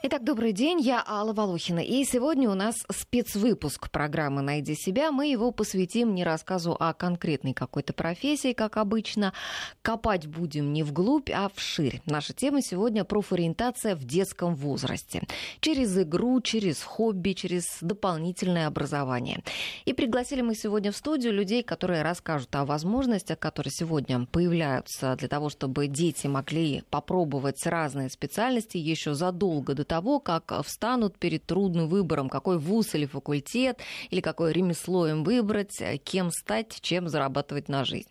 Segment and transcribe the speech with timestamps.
[0.00, 1.80] Итак, добрый день, я Алла Волохина.
[1.80, 5.10] И сегодня у нас спецвыпуск программы «Найди себя».
[5.10, 9.32] Мы его посвятим не рассказу о конкретной какой-то профессии, как обычно.
[9.82, 12.00] Копать будем не вглубь, а вширь.
[12.06, 15.22] Наша тема сегодня– профориентация в детском возрасте.
[15.58, 19.42] Через игру, через хобби, через дополнительное образование.
[19.84, 25.26] И пригласили мы сегодня в студию людей, которые расскажут о возможностях, которые сегодня появляются для
[25.26, 31.88] того, чтобы дети могли попробовать разные специальности еще задолго до того, как встанут перед трудным
[31.88, 33.78] выбором, какой вуз или факультет,
[34.10, 38.08] или какое ремесло им выбрать, кем стать, чем зарабатывать на жизнь.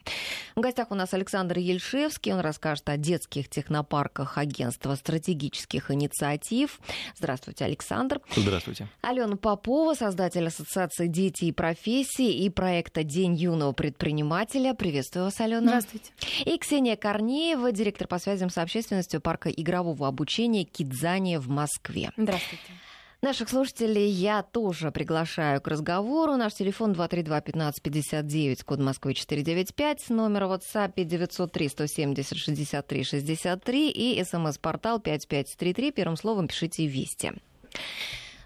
[0.56, 2.34] В гостях у нас Александр Ельшевский.
[2.34, 6.80] Он расскажет о детских технопарках агентства стратегических инициатив.
[7.16, 8.20] Здравствуйте, Александр.
[8.36, 8.90] Здравствуйте.
[9.02, 14.74] Алена Попова, создатель Ассоциации «Дети и профессии» и проекта «День юного предпринимателя».
[14.74, 15.80] Приветствую вас, Алена.
[15.80, 16.12] Здравствуйте.
[16.46, 21.67] И Ксения Корнеева, директор по связям с общественностью парка игрового обучения «Кидзания» в Москве.
[22.18, 22.64] Здравствуйте.
[23.22, 26.36] Наших слушателей я тоже приглашаю к разговору.
[26.36, 35.92] Наш телефон 232-1559, код Москвы 495, номер WhatsApp 903-170-63-63 и смс-портал 5533.
[35.92, 37.34] Первым словом пишите «Вести».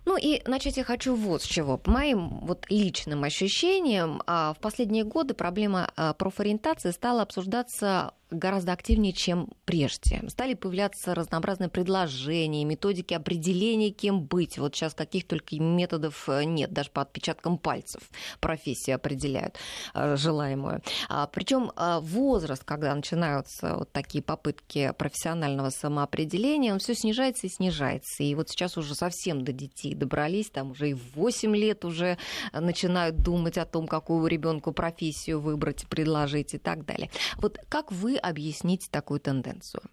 [0.05, 1.77] Ну и начать я хочу вот с чего.
[1.77, 8.71] По моим вот личным ощущениям, а, в последние годы проблема а, профориентации стала обсуждаться гораздо
[8.71, 10.23] активнее, чем прежде.
[10.29, 14.57] Стали появляться разнообразные предложения, методики определения, кем быть.
[14.57, 18.01] Вот сейчас каких только методов э, нет, даже по отпечаткам пальцев
[18.39, 19.57] профессию определяют
[19.93, 20.81] э, желаемую.
[21.09, 27.49] А, Причем э, возраст, когда начинаются вот такие попытки профессионального самоопределения, он все снижается и
[27.49, 28.23] снижается.
[28.23, 32.17] И вот сейчас уже совсем до детей добрались, там уже и в 8 лет уже
[32.53, 37.09] начинают думать о том, какую ребенку профессию выбрать, предложить и так далее.
[37.37, 39.83] Вот как вы объяснить такую тенденцию?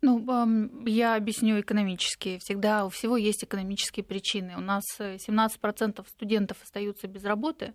[0.00, 2.38] Ну, я объясню экономически.
[2.38, 4.56] Всегда у всего есть экономические причины.
[4.56, 7.74] У нас 17% студентов остаются без работы.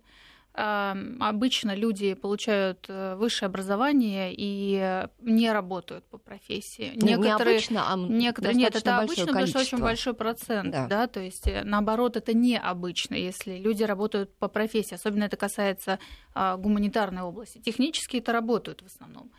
[0.54, 6.92] Обычно люди получают э, высшее образование и не работают по профессии.
[6.94, 10.70] Не, некоторые, не обычно, а некоторые, нет, это обычно, потому что очень большой процент.
[10.70, 10.86] Да.
[10.86, 14.94] Да, то есть, э, наоборот, это необычно, если люди работают по профессии.
[14.94, 15.98] Особенно это касается
[16.34, 17.58] а, гуманитарной области.
[17.58, 19.32] Технически это работают в основном.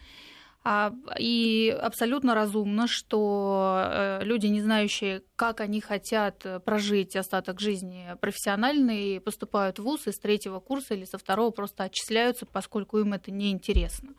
[0.67, 8.17] А, и абсолютно разумно, что э, люди, не знающие, как они хотят прожить остаток жизни
[8.19, 13.13] профессиональные, поступают в ВУЗ и с третьего курса или со второго просто отчисляются, поскольку им
[13.13, 14.15] это неинтересно.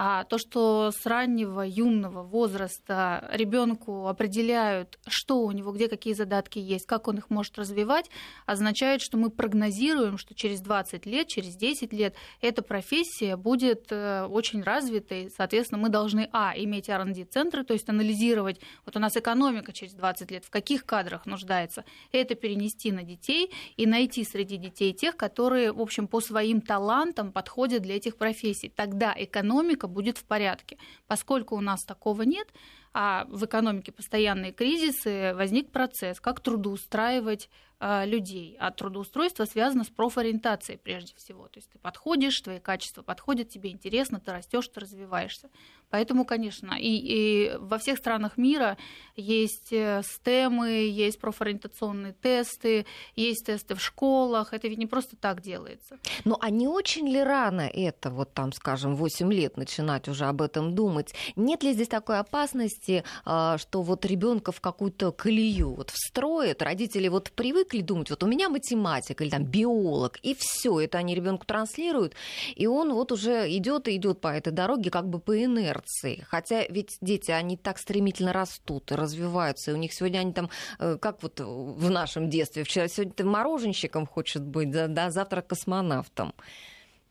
[0.00, 6.60] А то, что с раннего юного возраста ребенку определяют, что у него, где какие задатки
[6.60, 8.08] есть, как он их может развивать,
[8.46, 14.24] означает, что мы прогнозируем, что через 20 лет, через 10 лет эта профессия будет э,
[14.30, 15.32] очень развитой.
[15.36, 20.30] Соответственно, мы должны, а, иметь R&D-центры, то есть анализировать, вот у нас экономика через 20
[20.30, 25.72] лет, в каких кадрах нуждается, это перенести на детей и найти среди детей тех, которые,
[25.72, 28.68] в общем, по своим талантам подходят для этих профессий.
[28.68, 30.78] Тогда экономика будет в порядке.
[31.06, 32.48] Поскольку у нас такого нет,
[32.92, 37.48] а в экономике постоянные кризисы, возник процесс, как трудоустраивать
[37.80, 38.56] а, людей.
[38.58, 41.46] А трудоустройство связано с профориентацией прежде всего.
[41.46, 45.48] То есть ты подходишь, твои качества подходят, тебе интересно, ты растешь, ты развиваешься.
[45.88, 48.76] Поэтому, конечно, и, и во всех странах мира
[49.14, 52.84] есть э, стемы, есть профориентационные тесты,
[53.14, 54.52] есть тесты в школах.
[54.52, 55.98] Это ведь не просто так делается.
[56.24, 60.42] Ну, а не очень ли рано это, вот там, скажем, 8 лет начинать уже об
[60.42, 61.14] этом думать?
[61.36, 62.77] Нет ли здесь такой опасности,
[63.24, 68.26] а, что вот ребенка в какую-то колею вот встроят, родители вот привыкли думать, вот у
[68.26, 72.14] меня математик или там биолог, и все это они ребенку транслируют,
[72.56, 76.24] и он вот уже идет и идет по этой дороге как бы по инерции инерции.
[76.28, 79.70] Хотя ведь дети, они так стремительно растут и развиваются.
[79.70, 83.24] И у них сегодня они там, э, как вот в нашем детстве, вчера сегодня ты
[83.24, 86.34] мороженщиком хочет быть, да, да завтра космонавтом.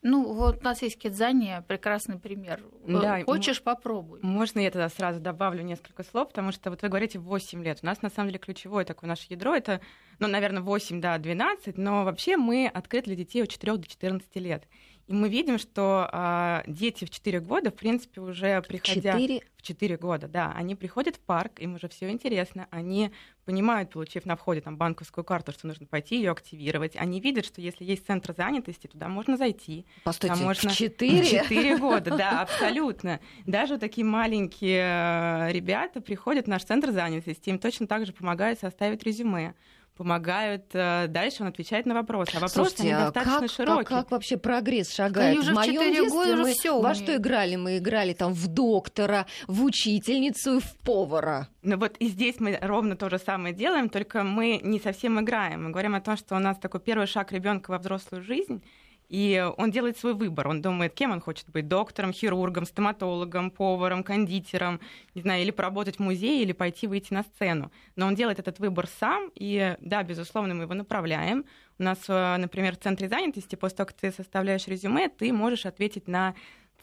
[0.02, 2.62] Ну, вот у нас есть Кидзания, прекрасный пример.
[2.86, 4.20] Да, Хочешь, попробуй.
[4.22, 7.80] Можно я тогда сразу добавлю несколько слов, потому что вот вы говорите 8 лет.
[7.82, 9.80] У нас, на самом деле, ключевое такое наше ядро, это,
[10.18, 14.36] ну, наверное, 8, да, 12, но вообще мы открыты для детей от 4 до 14
[14.36, 14.68] лет.
[15.08, 19.12] И мы видим, что а, дети в 4 года, в принципе, уже приходя...
[19.12, 19.40] 4?
[19.56, 20.52] В 4 года, да.
[20.54, 22.68] Они приходят в парк, им уже все интересно.
[22.70, 23.10] Они
[23.46, 26.94] понимают, получив на входе там, банковскую карту, что нужно пойти ее активировать.
[26.94, 29.86] Они видят, что если есть центр занятости, туда можно зайти.
[30.04, 30.68] Постойте, там можно...
[30.70, 31.22] в 4?
[31.22, 33.18] В 4 года, да, абсолютно.
[33.46, 38.60] Даже такие маленькие э, ребята приходят в наш центр занятости, им точно так же помогают
[38.60, 39.54] составить резюме
[39.98, 42.30] помогают э, дальше он отвечает на вопросы.
[42.36, 43.84] А вопросы Слушайте, достаточно как, широкие.
[43.84, 45.30] Как, как вообще прогресс шагает?
[45.30, 47.56] Они уже в моем года мы все во что играли?
[47.56, 51.48] Мы играли там в доктора, в учительницу и в повара.
[51.62, 55.64] Ну вот и здесь мы ровно то же самое делаем, только мы не совсем играем.
[55.64, 58.62] Мы говорим о том, что у нас такой первый шаг ребенка во взрослую жизнь,
[59.08, 60.48] и он делает свой выбор.
[60.48, 61.66] Он думает, кем он хочет быть.
[61.66, 64.80] Доктором, хирургом, стоматологом, поваром, кондитером,
[65.14, 67.72] не знаю, или поработать в музее, или пойти выйти на сцену.
[67.96, 71.44] Но он делает этот выбор сам, и да, безусловно, мы его направляем.
[71.78, 75.64] У нас, э, например, в центре занятости, после того, как ты составляешь резюме, ты можешь
[75.64, 76.34] ответить на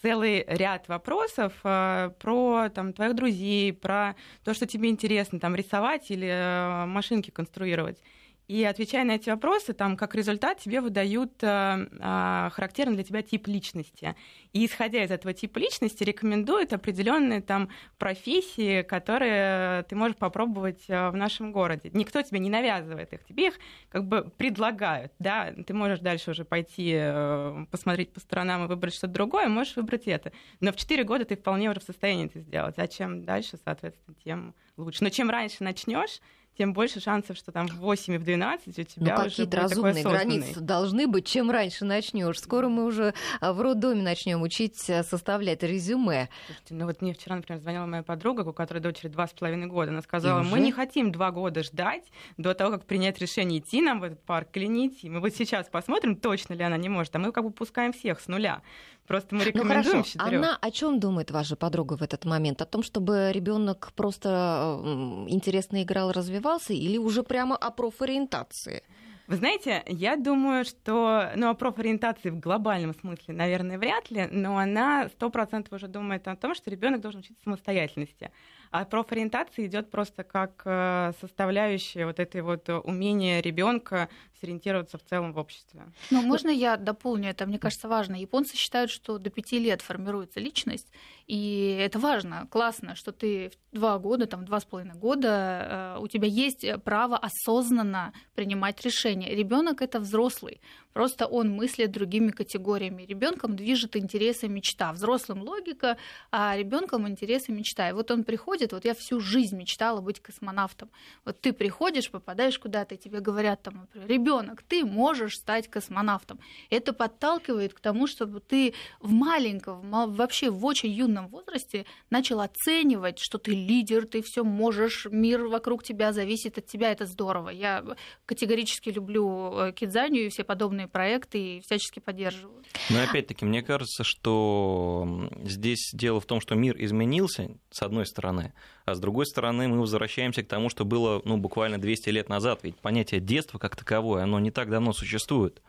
[0.02, 6.10] целый ряд вопросов э, про там, твоих друзей, про то, что тебе интересно, там, рисовать
[6.10, 8.00] или э, машинки конструировать.
[8.48, 13.24] И отвечая на эти вопросы, там, как результат тебе выдают э, э, характерный для тебя
[13.24, 14.16] тип личности.
[14.54, 21.10] И исходя из этого типа личности, рекомендуют определенные там профессии, которые ты можешь попробовать э,
[21.10, 21.90] в нашем городе.
[21.94, 23.56] Никто тебе не навязывает их, тебе их
[23.90, 25.12] как бы предлагают.
[25.18, 25.52] Да?
[25.66, 30.04] Ты можешь дальше уже пойти э, посмотреть по сторонам и выбрать что-то другое, можешь выбрать
[30.06, 30.32] это.
[30.60, 32.76] Но в 4 года ты вполне уже в состоянии это сделать.
[32.78, 35.04] А чем дальше, соответственно, тем лучше.
[35.04, 36.22] Но чем раньше начнешь,
[36.58, 40.04] тем больше шансов, что там в 8 и в 12 у тебя ну, какие-то разумные
[40.04, 41.26] границы должны быть.
[41.26, 42.40] Чем раньше начнешь.
[42.40, 46.30] Скоро мы уже а, в роддоме начнем учить а, составлять резюме.
[46.46, 49.68] Слушайте, ну вот мне вчера, например, звонила моя подруга, у которой дочери два с половиной
[49.68, 49.92] года.
[49.92, 52.04] Она сказала, мы не хотим два года ждать
[52.38, 55.10] до того, как принять решение, идти нам в этот парк или не идти.
[55.10, 57.16] Мы вот сейчас посмотрим, точно ли она не может.
[57.16, 58.62] А мы как бы пускаем всех с нуля.
[59.08, 60.38] Просто мы ну, рекомендуем ну, хорошо.
[60.38, 62.62] Она о чем думает ваша подруга в этот момент?
[62.62, 64.80] О том, чтобы ребенок просто
[65.28, 68.84] интересно играл, развивался, или уже прямо о профориентации?
[69.28, 74.58] Вы знаете, я думаю, что, ну, о профориентации в глобальном смысле, наверное, вряд ли, но
[74.58, 78.32] она сто процентов уже думает о том, что ребенок должен учиться самостоятельности.
[78.78, 84.10] А профориентация идет просто как э, составляющая вот этой вот умения ребенка
[84.42, 85.84] сориентироваться в целом в обществе.
[86.12, 87.46] Ну, можно я дополню это?
[87.46, 88.16] Мне кажется, важно.
[88.16, 90.92] Японцы считают, что до пяти лет формируется личность,
[91.26, 96.02] и это важно, классно, что ты в два года, там, два с половиной года, э,
[96.02, 99.34] у тебя есть право осознанно принимать решения.
[99.34, 100.60] Ребенок это взрослый,
[100.96, 103.04] просто он мыслит другими категориями.
[103.04, 104.94] Ребенком движет интересы мечта.
[104.94, 105.98] Взрослым логика,
[106.32, 107.90] а ребенком интересы мечта.
[107.90, 110.90] И вот он приходит, вот я всю жизнь мечтала быть космонавтом.
[111.26, 116.40] Вот ты приходишь, попадаешь куда-то, и тебе говорят там, ребенок, ты можешь стать космонавтом.
[116.70, 123.20] Это подталкивает к тому, чтобы ты в маленьком, вообще в очень юном возрасте начал оценивать,
[123.20, 127.50] что ты лидер, ты все можешь, мир вокруг тебя зависит от тебя, это здорово.
[127.50, 127.84] Я
[128.26, 132.64] категорически люблю э, кидзанию и все подобные проекты и всячески поддерживаю.
[132.90, 138.54] Но опять-таки, мне кажется, что здесь дело в том, что мир изменился, с одной стороны,
[138.86, 142.60] а с другой стороны мы возвращаемся к тому, что было ну, буквально 200 лет назад.
[142.64, 145.62] Ведь понятие детства как таковое, оно не так давно существует.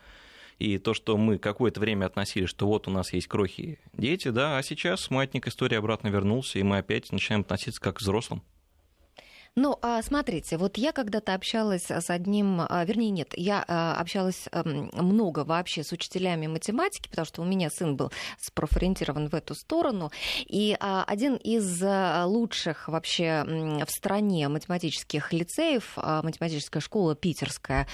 [0.59, 4.57] И то, что мы какое-то время относили, что вот у нас есть крохи дети, да,
[4.57, 8.43] а сейчас маятник истории обратно вернулся, и мы опять начинаем относиться как к взрослым.
[9.59, 14.51] Ну, а смотрите, вот я когда-то общалась с одним, а, вернее, нет, я а, общалась
[14.53, 19.55] эм, много вообще с учителями математики, потому что у меня сын был спрофориентирован в эту
[19.55, 20.13] сторону,
[20.45, 21.83] и а, один из
[22.27, 27.87] лучших вообще в стране математических лицеев, математическая школа питерская,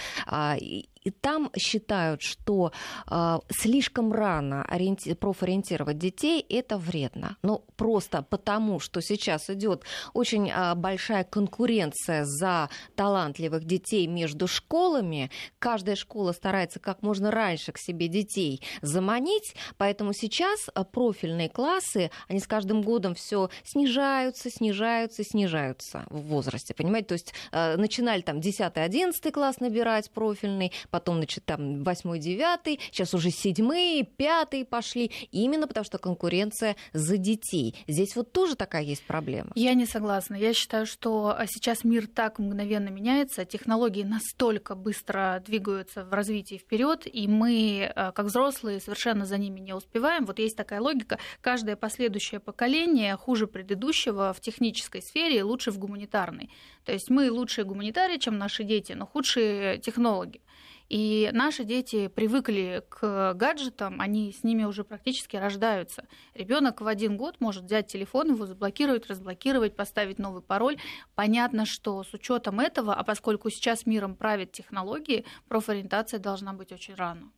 [1.04, 2.72] и там считают, что
[3.10, 7.37] э, слишком рано ориенти- профориентировать детей это вредно.
[7.43, 9.84] Ну, просто потому, что сейчас идет
[10.14, 15.30] очень э, большая конкуренция за талантливых детей между школами.
[15.59, 22.38] Каждая школа старается как можно раньше к себе детей заманить, поэтому сейчас профильные классы, они
[22.38, 27.09] с каждым годом все снижаются, снижаются, снижаются в возрасте, понимаете?
[27.09, 33.14] То есть э, начинали там 10-11 класс набирать профильный, потом, значит, там 8 9 сейчас
[33.14, 37.75] уже 7 5 пошли, именно потому что конкуренция за детей.
[37.88, 39.50] Здесь вот тоже такая есть проблема.
[39.54, 40.37] Я не согласна.
[40.37, 46.56] Я считаю, что а, сейчас мир так мгновенно меняется, технологии настолько быстро двигаются в развитии
[46.56, 50.26] вперед, и мы, а, как взрослые, совершенно за ними не успеваем.
[50.26, 55.78] Вот есть такая логика, каждое последующее поколение хуже предыдущего в технической сфере и лучше в
[55.78, 56.50] гуманитарной.
[56.84, 60.42] То есть мы лучшие гуманитарии, чем наши дети, но худшие технологи.
[60.88, 66.06] И наши дети привыкли к гаджетам, они с ними уже практически рождаются.
[66.35, 70.76] Ребенок в один год может взять телефон, его заблокировать, разблокировать, поставить новый пароль.
[71.14, 76.94] Понятно, что с учетом этого, а поскольку сейчас миром правят технологии, профориентация должна быть очень
[76.94, 77.30] рано.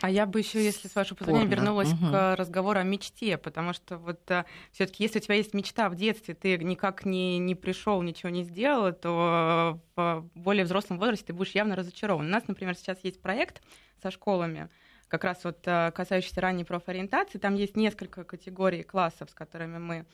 [0.00, 2.06] А я бы еще, если с вашего позволения, вернулась угу.
[2.06, 5.94] к разговору о мечте, потому что вот э, все-таки, если у тебя есть мечта в
[5.96, 11.32] детстве, ты никак не, не пришел, ничего не сделал, то в более взрослом возрасте ты
[11.34, 12.26] будешь явно разочарован.
[12.26, 13.62] У нас, например, сейчас есть проект
[14.02, 14.70] со школами,
[15.08, 17.38] как раз вот э, касающийся ранней профориентации.
[17.38, 20.06] Там есть несколько категорий классов, с которыми мы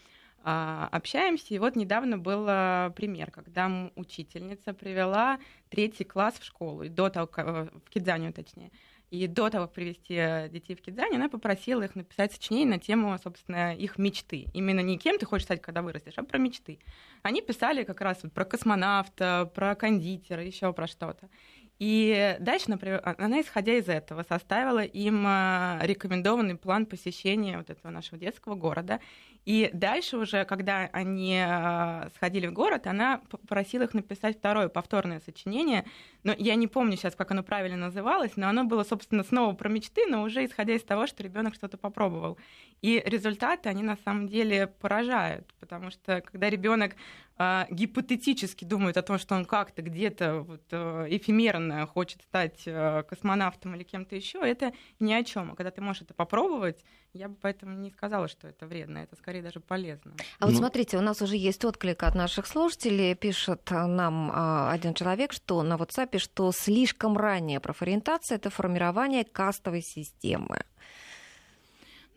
[0.44, 1.54] а, общаемся.
[1.54, 7.28] И вот недавно был э, пример, когда учительница привела третий класс в школу, до того,
[7.32, 8.70] в Кидзанию точнее.
[9.11, 12.79] И до того, как привести э, детей в Кидзани, она попросила их написать сочинение на
[12.79, 14.47] тему, собственно, их мечты.
[14.53, 16.79] Именно не кем ты хочешь стать, когда вырастешь, а про мечты.
[17.23, 21.31] Они писали как раз вот про космонавта, про кондитера, еще про что-то.
[21.79, 27.71] И дальше, например, а, она, исходя из этого, составила им э, рекомендованный план посещения вот
[27.71, 29.00] этого нашего детского города.
[29.49, 35.21] И дальше уже, когда они э, сходили в город, она попросила их написать второе повторное
[35.21, 35.87] сочинение.
[36.23, 39.71] Но я не помню сейчас, как оно правильно называлось, но оно было, собственно, снова про
[39.71, 42.37] мечты, но уже исходя из того, что ребенок что-то попробовал.
[42.83, 46.95] И результаты, они на самом деле поражают, потому что когда ребенок
[47.38, 53.02] э, гипотетически думает о том, что он как-то где-то вот, э, эфемерно хочет стать э,
[53.09, 55.52] космонавтом или кем-то еще, это ни о чем.
[55.52, 59.16] А когда ты можешь это попробовать, я бы поэтому не сказала, что это вредно, это
[59.16, 60.14] скорее даже полезно.
[60.38, 60.59] А вот ну...
[60.59, 63.14] смотрите, у нас уже есть отклик от наших слушателей.
[63.14, 69.83] Пишет нам а, один человек, что на WhatsApp, что слишком ранняя профориентация это формирование кастовой
[69.83, 70.64] системы.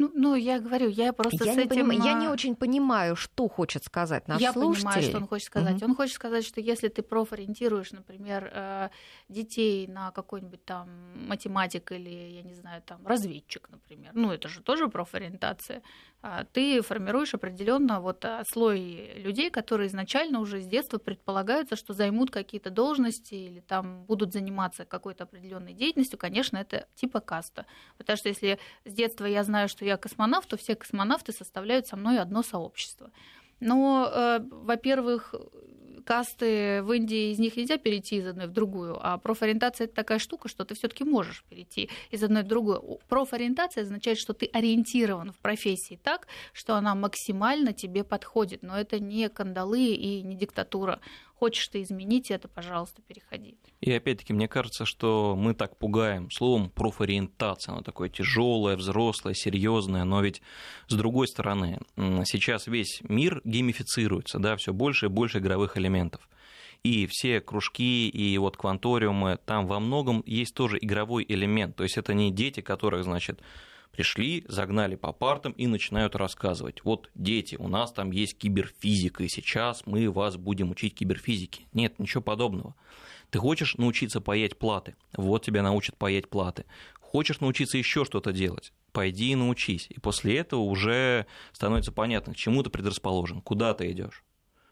[0.01, 1.87] Ну, ну, я говорю, я просто я с не этим...
[1.87, 2.03] Поним...
[2.03, 4.87] Я не очень понимаю, что хочет сказать наш я слушатель.
[4.87, 5.75] Я понимаю, что он хочет сказать.
[5.75, 5.85] Угу.
[5.85, 8.89] Он хочет сказать, что если ты профориентируешь, например, э,
[9.29, 10.89] детей на какой-нибудь там
[11.27, 15.81] математик или, я не знаю, там разведчик, например, ну, это же тоже профориентация, а
[16.53, 22.29] ты формируешь определенно вот а, слой людей, которые изначально уже с детства предполагаются, что займут
[22.29, 27.65] какие-то должности или там будут заниматься какой-то определенной деятельностью, конечно, это типа каста.
[27.97, 31.95] Потому что если с детства я знаю, что я космонавт, то все космонавты составляют со
[31.95, 33.11] мной одно сообщество.
[33.59, 35.33] Но, э, во-первых,
[36.01, 40.19] касты в Индии, из них нельзя перейти из одной в другую, а профориентация это такая
[40.19, 42.99] штука, что ты все-таки можешь перейти из одной в другую.
[43.07, 48.99] Профориентация означает, что ты ориентирован в профессии так, что она максимально тебе подходит, но это
[48.99, 50.99] не кандалы и не диктатура.
[51.41, 53.55] Хочешь ты изменить это, пожалуйста, переходи.
[53.79, 57.73] И опять-таки, мне кажется, что мы так пугаем словом профориентация.
[57.73, 60.43] Оно такое тяжелое, взрослое, серьезное, но ведь
[60.87, 61.79] с другой стороны,
[62.25, 66.29] сейчас весь мир геймифицируется, да, все больше и больше игровых элементов.
[66.83, 71.75] И все кружки и вот кванториумы, там во многом есть тоже игровой элемент.
[71.75, 73.41] То есть это не дети, которых, значит,
[73.91, 76.83] пришли, загнали по партам и начинают рассказывать.
[76.83, 81.65] Вот, дети, у нас там есть киберфизика, и сейчас мы вас будем учить киберфизике.
[81.73, 82.75] Нет, ничего подобного.
[83.29, 84.95] Ты хочешь научиться паять платы?
[85.15, 86.65] Вот тебя научат паять платы.
[86.99, 88.73] Хочешь научиться еще что-то делать?
[88.91, 89.87] Пойди и научись.
[89.89, 94.23] И после этого уже становится понятно, к чему ты предрасположен, куда ты идешь.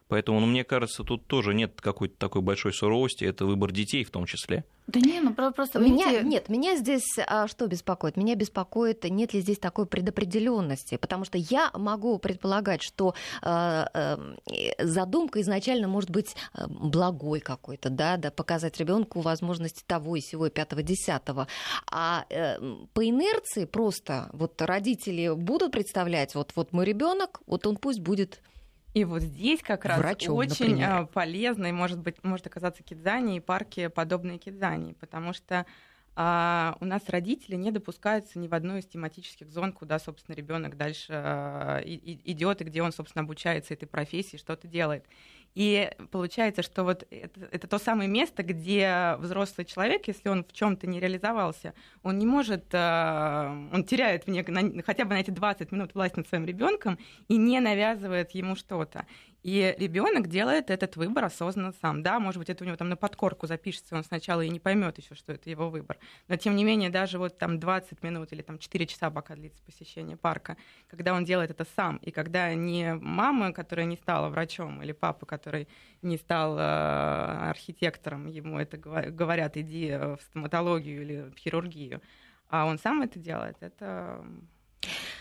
[0.10, 4.10] Поэтому, ну, мне кажется, тут тоже нет какой-то такой большой суровости, это выбор детей в
[4.10, 4.66] том числе.
[4.88, 6.28] Да не, ну просто меня видите...
[6.28, 8.18] нет, меня здесь а, что беспокоит?
[8.18, 13.14] Меня беспокоит, нет ли здесь такой предопределенности, потому что я могу предполагать, что
[13.44, 14.18] э, э,
[14.80, 20.48] задумка изначально может быть э, благой какой-то, да, да, показать ребенку возможности того и сего
[20.48, 21.48] и пятого, десятого,
[21.86, 22.58] а э,
[22.94, 28.42] по инерции просто вот родители будут представлять, вот вот мой ребенок, вот он пусть будет
[28.94, 30.90] и вот здесь как раз Врачом, очень например.
[30.90, 35.66] А, полезно и может быть может оказаться кидзани и парки подобные кидзани, потому что
[36.16, 40.76] а, у нас родители не допускаются ни в одну из тематических зон, куда, собственно, ребенок
[40.76, 45.06] дальше а, идет и где он, собственно, обучается этой профессии, что-то делает.
[45.56, 50.54] И получается, что вот это, это то самое место, где взрослый человек, если он в
[50.54, 55.32] чем-то не реализовался, он не может, э, он теряет мне, на, хотя бы на эти
[55.32, 59.06] 20 минут власть над своим ребенком и не навязывает ему что-то.
[59.42, 62.04] И ребенок делает этот выбор осознанно сам.
[62.04, 64.98] Да, может быть, это у него там на подкорку запишется, он сначала и не поймет
[64.98, 65.98] еще, что это его выбор.
[66.28, 69.64] Но тем не менее, даже вот там 20 минут или там 4 часа, пока длится
[69.64, 70.58] посещение парка,
[70.90, 75.26] когда он делает это сам, и когда не мама, которая не стала врачом, или папа,
[75.26, 75.70] который
[76.02, 82.02] не стал э, архитектором, ему это говорят, иди в стоматологию или в хирургию,
[82.50, 84.26] а он сам это делает, это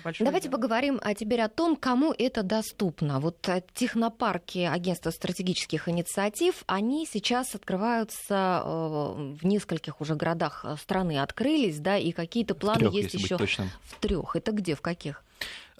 [0.05, 0.59] Большое Давайте дело.
[0.59, 3.21] поговорим а теперь о том, кому это доступно.
[3.21, 10.77] Вот э, технопарки агентства стратегических инициатив, они сейчас открываются э, в нескольких уже городах э,
[10.77, 14.37] страны, открылись, да, и какие-то планы трёх, есть еще в трех.
[14.37, 15.23] Это где, в каких?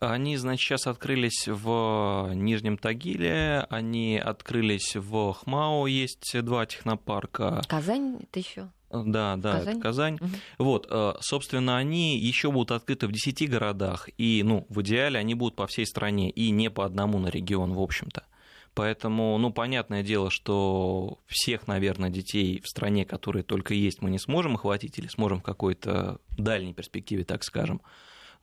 [0.01, 7.63] Они, значит, сейчас открылись в Нижнем Тагиле, они открылись в Хмао, есть два технопарка.
[7.69, 8.69] Казань это еще?
[8.91, 9.73] Да, да, Казань?
[9.73, 10.15] это Казань.
[10.15, 10.31] Угу.
[10.59, 15.35] Вот, э, собственно, они еще будут открыты в 10 городах, и, ну, в идеале они
[15.35, 18.25] будут по всей стране, и не по одному на регион, в общем-то.
[18.75, 24.19] Поэтому, ну, понятное дело, что всех, наверное, детей в стране, которые только есть, мы не
[24.19, 27.81] сможем охватить или сможем в какой-то дальней перспективе, так скажем.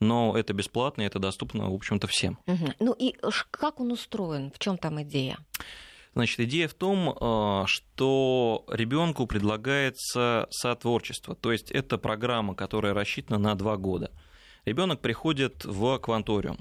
[0.02, 2.38] Но это бесплатно, и это доступно, в общем-то, всем.
[2.48, 2.74] Угу.
[2.80, 3.16] Ну и
[3.50, 4.52] как он устроен?
[4.52, 5.38] В чем там идея?
[6.16, 13.38] Значит, идея в том, э, что ребенку предлагается сотворчество, то есть это программа, которая рассчитана
[13.38, 14.12] на два года.
[14.64, 16.60] Ребенок приходит в кванториум.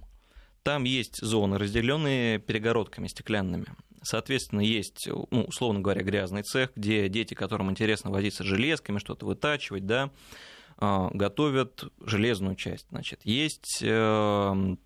[0.65, 3.67] Там есть зоны, разделенные перегородками стеклянными.
[4.03, 9.87] Соответственно, есть, ну, условно говоря, грязный цех, где дети, которым интересно возиться железками, что-то вытачивать,
[9.87, 10.11] да,
[10.81, 12.87] э, готовят железную часть.
[12.91, 14.77] Значит, есть э,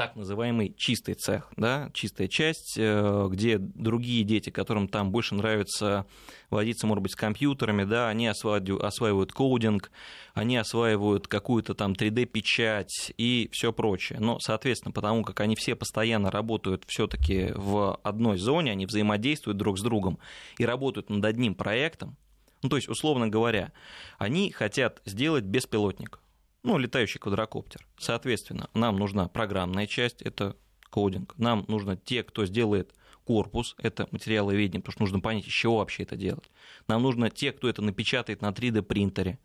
[0.00, 6.06] так называемый чистый цех, да, чистая часть, э, где другие дети, которым там больше нравится
[6.48, 9.90] водиться, может быть, с компьютерами, да, они осваивают, осваивают коудинг,
[10.32, 14.20] они осваивают какую-то там 3D-печать и все прочее.
[14.20, 19.78] Но, соответственно, потому как они все постоянно работают все-таки в одной зоне, они взаимодействуют друг
[19.78, 20.18] с другом
[20.56, 22.16] и работают над одним проектом,
[22.62, 23.72] ну, то есть, условно говоря,
[24.16, 26.20] они хотят сделать беспилотник
[26.62, 27.86] ну, летающий квадрокоптер.
[27.98, 30.56] Соответственно, нам нужна программная часть, это
[30.90, 31.34] кодинг.
[31.38, 36.02] Нам нужно те, кто сделает корпус, это материаловедение, потому что нужно понять, из чего вообще
[36.02, 36.50] это делать.
[36.88, 39.38] Нам нужно те, кто это напечатает на 3D принтере,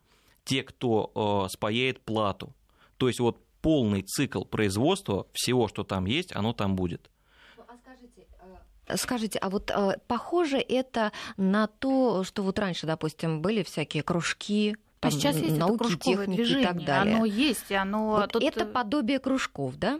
[0.44, 2.56] те, кто э, спаяет плату.
[2.98, 7.10] То есть вот полный цикл производства всего, что там есть, оно там будет.
[7.58, 13.42] Ну, а э, скажите, а вот э, похоже это на то, что вот раньше, допустим,
[13.42, 14.76] были всякие кружки,
[15.10, 17.16] там, а сейчас есть науки, техники движение, и так далее.
[17.16, 18.08] Оно есть, оно...
[18.08, 18.44] Вот тут...
[18.44, 20.00] Это подобие кружков, да?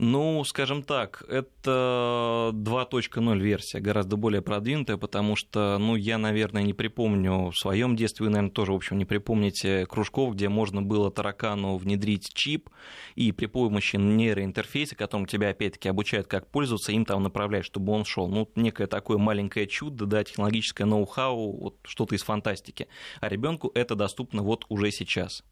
[0.00, 6.72] Ну, скажем так, это 2.0 версия, гораздо более продвинутая, потому что, ну, я, наверное, не
[6.72, 11.10] припомню в своем детстве, вы, наверное, тоже, в общем, не припомните кружков, где можно было
[11.10, 12.70] таракану внедрить чип
[13.16, 18.04] и при помощи нейроинтерфейса, которым тебя, опять-таки, обучают, как пользоваться, им там направлять, чтобы он
[18.04, 18.28] шел.
[18.28, 22.86] Ну, некое такое маленькое чудо, да, технологическое ноу-хау, вот что-то из фантастики.
[23.20, 25.42] А ребенку это доступно вот уже сейчас.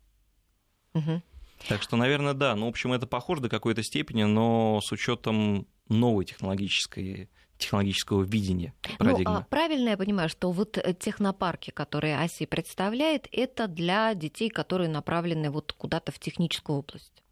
[0.95, 1.21] Угу.
[1.69, 2.55] Так что, наверное, да.
[2.55, 8.75] Ну, в общем, это похоже до какой-то степени, но с учетом новой технологической технологического видения
[8.99, 9.35] парадигмы.
[9.39, 14.91] Ну, правильно я понимаю, что вот э, технопарки, которые АСИ представляет, это для детей, которые
[14.91, 17.23] направлены вот куда-то в техническую область?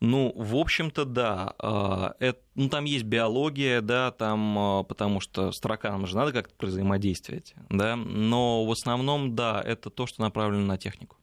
[0.00, 1.54] Ну, в общем-то, да.
[1.58, 6.32] А, это, ну, там есть биология, да, там, а, потому что с тараканом же надо
[6.32, 11.16] как-то взаимодействовать, да, но в основном, да, это то, что направлено на технику.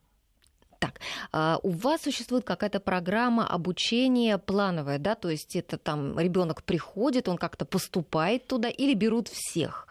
[0.84, 1.00] Так,
[1.32, 7.26] а, у вас существует какая-то программа обучения плановая, да, то есть это там ребенок приходит,
[7.26, 9.88] он как-то поступает туда или берут всех?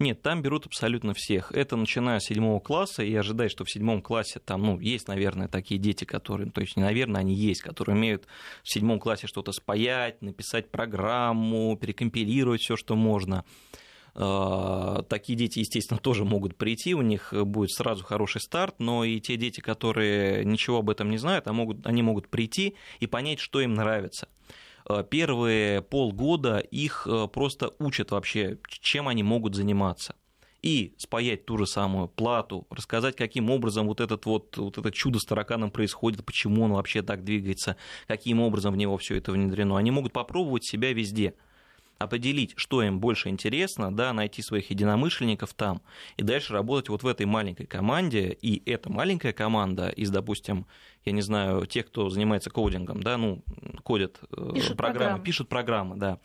[0.00, 1.52] Нет, там берут абсолютно всех.
[1.52, 5.46] Это начиная с седьмого класса, и ожидать, что в седьмом классе там, ну, есть, наверное,
[5.46, 8.26] такие дети, которые, то есть не наверное, они есть, которые умеют
[8.64, 13.44] в седьмом классе что-то спаять, написать программу, перекомпилировать все, что можно.
[14.14, 19.20] А, такие дети, естественно, тоже могут прийти, у них будет сразу хороший старт, но и
[19.20, 23.40] те дети, которые ничего об этом не знают, они могут, они могут прийти и понять,
[23.40, 24.28] что им нравится
[24.84, 30.14] а, первые полгода их а, просто учат вообще, чем они могут заниматься.
[30.60, 35.18] И спаять ту же самую плату, рассказать, каким образом вот, этот вот, вот это чудо
[35.18, 39.76] с тараканом происходит, почему он вообще так двигается, каким образом в него все это внедрено.
[39.76, 41.34] Они могут попробовать себя везде–
[42.02, 45.82] определить, что им больше интересно, да, найти своих единомышленников там,
[46.16, 50.66] и дальше работать вот в этой маленькой команде, и эта маленькая команда из, допустим,
[51.04, 53.42] я не знаю, тех, кто занимается кодингом, да, ну,
[53.82, 56.18] кодят э, пишут программы, программы, пишут программы, да,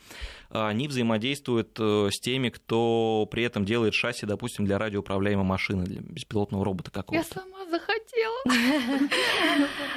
[0.49, 6.01] они взаимодействуют э, с теми, кто при этом делает шасси, допустим, для радиоуправляемой машины, для
[6.01, 7.27] беспилотного робота какого-то.
[7.27, 8.06] Я сама захотела.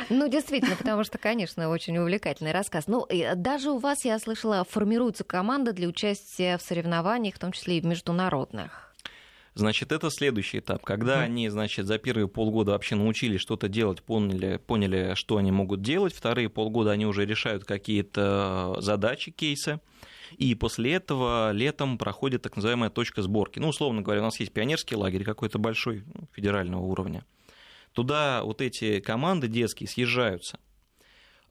[0.09, 2.89] Ну, действительно, потому что, конечно, очень увлекательный рассказ.
[2.89, 7.79] Ну, даже у вас, я слышала, формируется команда для участия в соревнованиях, в том числе
[7.79, 8.91] и в международных.
[9.55, 10.85] Значит, это следующий этап.
[10.85, 11.25] Когда mm.
[11.25, 16.15] они, значит, за первые полгода вообще научились что-то делать, поняли, поняли, что они могут делать,
[16.15, 19.81] вторые полгода они уже решают какие-то задачи, кейсы.
[20.37, 23.59] И после этого летом проходит так называемая точка сборки.
[23.59, 27.25] Ну, условно говоря, у нас есть пионерский лагерь какой-то большой, ну, федерального уровня.
[28.01, 30.59] Туда вот эти команды детские съезжаются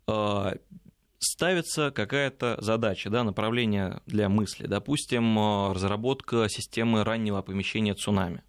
[0.08, 0.56] а,
[1.20, 4.66] ставится какая-то задача, да, направление для мысли.
[4.66, 8.42] Допустим, э, разработка системы раннего оповещения цунами.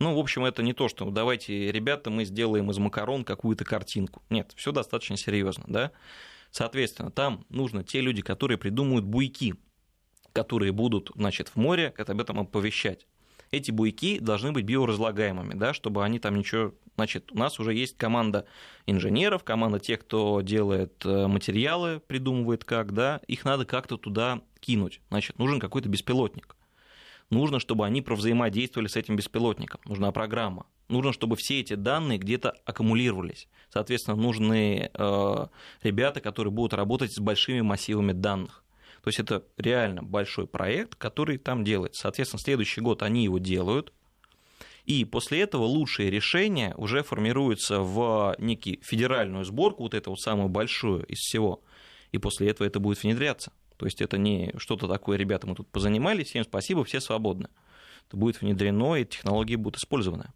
[0.00, 4.24] Ну, в общем, это не то, что давайте, ребята, мы сделаем из макарон какую-то картинку.
[4.28, 5.92] Нет, все достаточно серьезно, да.
[6.50, 9.54] Соответственно, там нужно те люди, которые придумают буйки,
[10.32, 13.06] которые будут, значит, в море об этом оповещать.
[13.50, 16.72] Эти буйки должны быть биоразлагаемыми, да, чтобы они там ничего...
[16.96, 18.46] Значит, у нас уже есть команда
[18.86, 25.00] инженеров, команда тех, кто делает э, материалы, придумывает как, да, их надо как-то туда кинуть.
[25.10, 26.56] Значит, нужен какой-то беспилотник.
[27.30, 29.80] Нужно, чтобы они провзаимодействовали с этим беспилотником.
[29.84, 30.66] Нужна программа.
[30.88, 33.48] Нужно, чтобы все эти данные где-то аккумулировались.
[33.68, 35.46] Соответственно, нужны э,
[35.82, 38.62] ребята, которые будут работать с большими массивами данных.
[39.06, 42.02] То есть это реально большой проект, который там делается.
[42.02, 43.92] Соответственно, следующий год они его делают,
[44.84, 50.48] и после этого лучшие решения уже формируются в некий федеральную сборку, вот эту вот самую
[50.48, 51.62] большую из всего,
[52.10, 53.52] и после этого это будет внедряться.
[53.76, 57.48] То есть это не что-то такое, ребята, мы тут позанимались, всем спасибо, все свободны.
[58.08, 60.32] Это будет внедрено, и технологии будут использованы.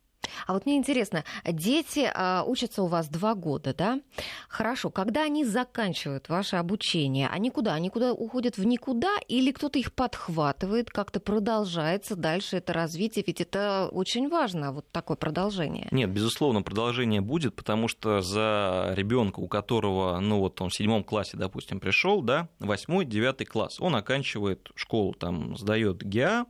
[0.47, 4.01] А вот мне интересно, дети а, учатся у вас два года, да?
[4.49, 7.75] Хорошо, когда они заканчивают ваше обучение, они куда?
[7.75, 13.25] Они куда уходят в никуда или кто-то их подхватывает, как-то продолжается дальше это развитие?
[13.27, 15.89] Ведь это очень важно, вот такое продолжение.
[15.91, 21.05] Нет, безусловно, продолжение будет, потому что за ребенка, у которого, ну вот он в седьмом
[21.05, 26.47] классе, допустим, пришел, да, восьмой, девятый класс, он оканчивает школу, там, сдает ГИА,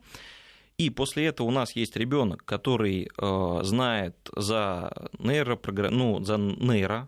[0.81, 5.95] и после этого у нас есть ребенок, который э, знает за нейропрограмм...
[5.95, 7.07] ну, за нейро,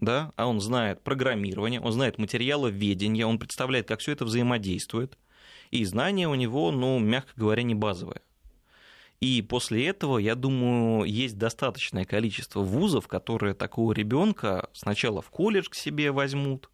[0.00, 5.16] да, а он знает программирование, он знает материаловедение, он представляет, как все это взаимодействует.
[5.70, 8.20] И знания у него, ну, мягко говоря, не базовые.
[9.20, 15.68] И после этого, я думаю, есть достаточное количество вузов, которые такого ребенка сначала в колледж
[15.68, 16.68] к себе возьмут,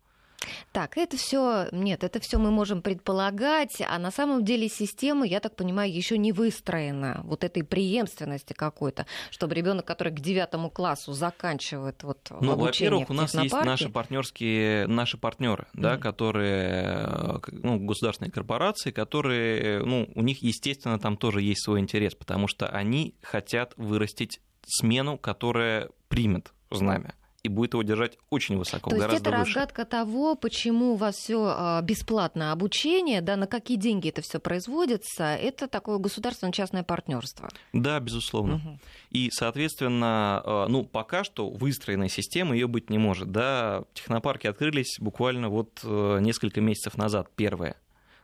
[0.73, 5.41] так, это все нет, это все мы можем предполагать, а на самом деле система, я
[5.41, 11.13] так понимаю, еще не выстроена вот этой преемственности какой-то, чтобы ребенок, который к девятому классу
[11.13, 15.81] заканчивает вот ну, во-первых, у нас есть наши партнерские, наши партнеры, mm-hmm.
[15.81, 22.15] да, которые, ну, государственные корпорации, которые, ну, у них, естественно, там тоже есть свой интерес,
[22.15, 28.91] потому что они хотят вырастить смену, которая примет знамя и будет его держать очень высоко,
[28.91, 29.55] То есть это выше.
[29.55, 34.39] разгадка того, почему у вас все а, бесплатное обучение, да, на какие деньги это все
[34.41, 37.49] производится, это такое государственно-частное партнерство.
[37.73, 38.57] Да, безусловно.
[38.57, 38.79] Угу.
[39.11, 43.31] И, соответственно, а, ну, пока что выстроенной системы ее быть не может.
[43.31, 47.77] Да, технопарки открылись буквально вот э, несколько месяцев назад, первые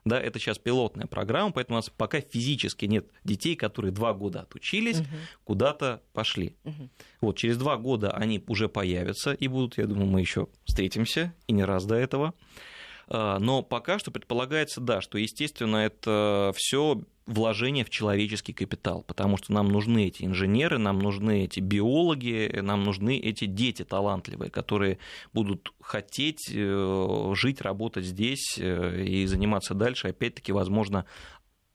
[0.06, 4.42] да, это сейчас пилотная программа, поэтому у нас пока физически нет детей, которые два года
[4.42, 5.08] отучились, угу.
[5.44, 6.54] куда-то пошли.
[6.64, 6.88] Угу.
[7.22, 11.52] Вот через два года они уже появятся и будут, я думаю, мы еще встретимся и
[11.52, 12.34] не раз до этого.
[13.08, 19.36] А, но пока что предполагается, да, что, естественно, это все вложение в человеческий капитал, потому
[19.36, 24.98] что нам нужны эти инженеры, нам нужны эти биологи, нам нужны эти дети талантливые, которые
[25.32, 30.08] будут хотеть э, жить, работать здесь э, и заниматься дальше.
[30.08, 31.04] Опять-таки, возможно,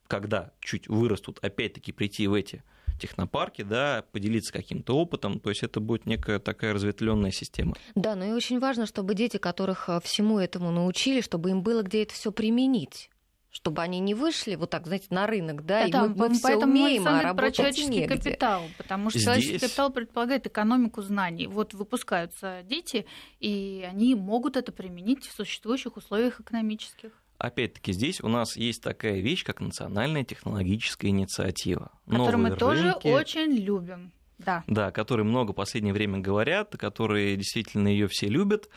[0.08, 2.63] когда чуть вырастут, опять-таки прийти в эти
[3.02, 7.76] технопарки, да, поделиться каким-то опытом, то есть это будет некая такая разветвленная система.
[7.96, 11.82] Да, но и очень важно, чтобы дети, которых э, всему этому научили, чтобы им было
[11.82, 13.10] где это все применить
[13.52, 16.34] чтобы они не вышли вот так, знаете, на рынок, да, да и да, мы, мы
[16.36, 18.16] все умеем, а работать про человеческий негде.
[18.16, 19.26] капитал, потому что Здесь...
[19.26, 21.48] человеческий капитал предполагает экономику знаний.
[21.48, 23.06] Вот выпускаются дети,
[23.42, 27.12] и они могут это применить в существующих условиях экономических.
[27.42, 31.92] Опять-таки, здесь у нас есть такая вещь, как национальная технологическая инициатива.
[32.06, 34.12] Которую мы рынки, тоже очень любим.
[34.38, 34.64] Да.
[34.68, 38.70] да, которые много в последнее время говорят, которые действительно ее все любят.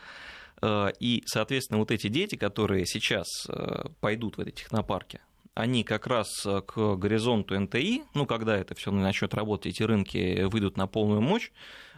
[0.62, 5.20] Э, и, соответственно, вот эти дети, которые сейчас э, пойдут в эти технопарки,
[5.54, 10.44] они как раз э, к горизонту НТИ, ну, когда это все начнет работать, эти рынки
[10.44, 11.50] выйдут на полную мощь,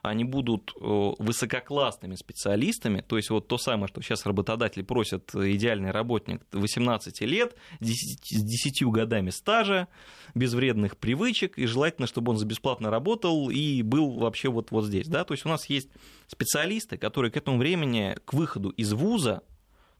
[0.03, 6.43] они будут высококлассными специалистами, то есть вот то самое, что сейчас работодатели просят идеальный работник
[6.53, 9.89] 18 лет, с 10 годами стажа,
[10.35, 14.85] без вредных привычек, и желательно, чтобы он за бесплатно работал и был вообще вот, вот
[14.85, 15.09] здесь.
[15.09, 15.25] Да?
[15.25, 15.89] То есть у нас есть
[16.29, 19.43] специалисты, которые к этому времени, к выходу из вуза,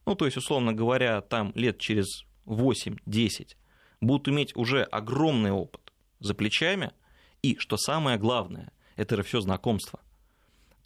[0.05, 3.55] ну, то есть, условно говоря, там лет через 8-10,
[4.01, 6.91] будут иметь уже огромный опыт за плечами,
[7.41, 9.99] и, что самое главное, это все знакомство.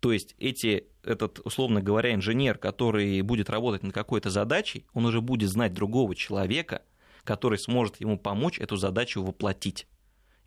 [0.01, 5.21] То есть эти, этот, условно говоря, инженер, который будет работать над какой-то задачей, он уже
[5.21, 6.81] будет знать другого человека,
[7.23, 9.87] который сможет ему помочь эту задачу воплотить.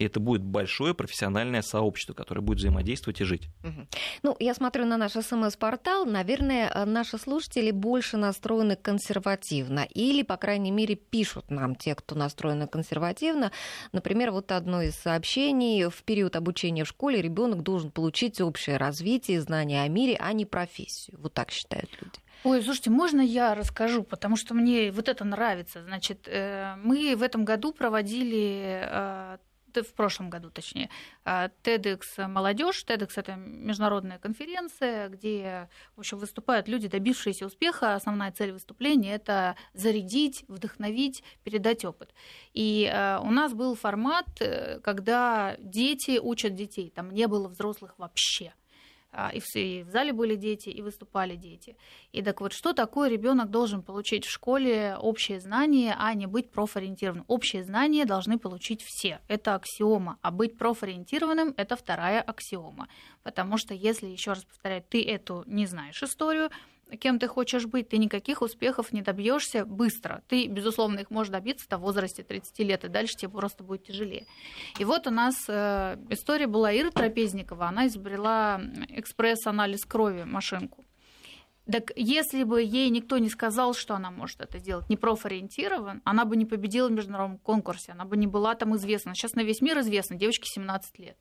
[0.04, 3.48] И это будет большое профессиональное сообщество, которое будет взаимодействовать и жить.
[4.22, 6.04] Ну, я смотрю на наш СМС-портал.
[6.04, 9.86] Наверное, э, наши слушатели больше настроены консервативно.
[9.94, 13.50] Или, по крайней мере, пишут нам те, кто настроены консервативно.
[13.92, 15.88] Например, вот одно из сообщений.
[15.88, 20.44] В период обучения в школе ребенок должен получить общее развитие, знания о мире, а не
[20.44, 21.18] профессию.
[21.18, 22.18] Вот так считают люди.
[22.44, 25.82] Ой, слушайте, можно я расскажу, потому что мне вот это нравится.
[25.82, 29.38] Значит, э, мы в этом году проводили э,
[29.82, 30.90] в прошлом году точнее,
[31.24, 32.84] TEDx молодежь.
[32.86, 37.94] TEDx это международная конференция, где в общем, выступают люди, добившиеся успеха.
[37.94, 42.14] Основная цель выступления это зарядить, вдохновить, передать опыт.
[42.52, 42.90] И
[43.22, 46.90] у нас был формат, э, когда дети учат детей.
[46.90, 48.54] Там не было взрослых вообще.
[49.16, 51.76] А, и в, и в зале были дети, и выступали дети.
[52.12, 56.50] И так вот, что такое ребенок должен получить в школе общее знание, а не быть
[56.50, 57.24] профориентированным?
[57.28, 59.20] Общее знание должны получить все.
[59.28, 60.18] Это аксиома.
[60.22, 62.88] А быть профориентированным– это вторая аксиома.
[63.22, 66.50] Потому что если, еще раз повторяю, ты эту не знаешь историю,
[66.98, 70.22] кем ты хочешь быть, ты никаких успехов не добьешься быстро.
[70.28, 74.26] Ты, безусловно, их можешь добиться в возрасте 30 лет, и дальше тебе просто будет тяжелее.
[74.78, 80.84] И вот у нас э, история была Ира Трапезникова, она изобрела экспресс-анализ крови, машинку.
[81.70, 86.26] Так если бы ей никто не сказал, что она может это делать, не профориентирован, она
[86.26, 89.14] бы не победила в международном конкурсе, она бы не была там известна.
[89.14, 91.16] Сейчас на весь мир известна, девочке 17 лет.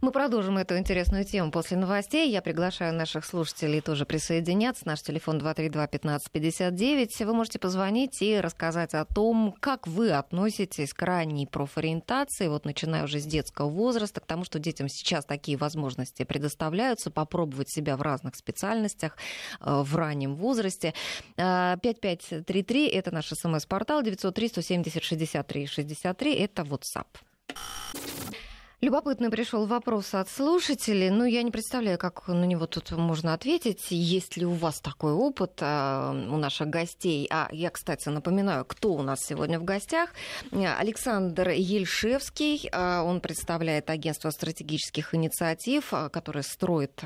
[0.00, 2.30] Мы продолжим эту интересную тему после новостей.
[2.30, 4.86] Я приглашаю наших слушателей тоже присоединяться.
[4.86, 7.24] Наш телефон 232-1559.
[7.24, 13.04] Вы можете позвонить и рассказать о том, как вы относитесь к ранней профориентации, вот начиная
[13.04, 18.02] уже с детского возраста, к тому, что детям сейчас такие возможности предоставляются, попробовать себя в
[18.02, 19.16] разных специальностях
[19.60, 20.94] э, в раннем возрасте.
[21.36, 27.06] 5533 э,– это наш смс-портал, 903 170 63 63– это WhatsApp.
[28.82, 31.10] Любопытный пришел вопрос от слушателей.
[31.10, 33.88] Ну, я не представляю, как на него тут можно ответить.
[33.90, 37.28] Есть ли у вас такой опыт а, у наших гостей?
[37.30, 40.14] А я, кстати, напоминаю, кто у нас сегодня в гостях.
[40.50, 42.70] Александр Ельшевский.
[42.72, 47.02] А, он представляет агентство стратегических инициатив, а, которое строит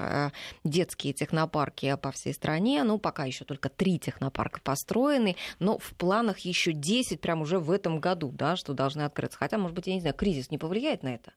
[0.63, 2.85] детские технопарки по всей стране.
[2.85, 7.73] Ну, пока еще только три технопарка построены, но в планах еще 10 прям уже в
[7.73, 9.39] этом году, да, что должны открыться.
[9.39, 11.33] Хотя, может быть, я не знаю, кризис не повлияет на это?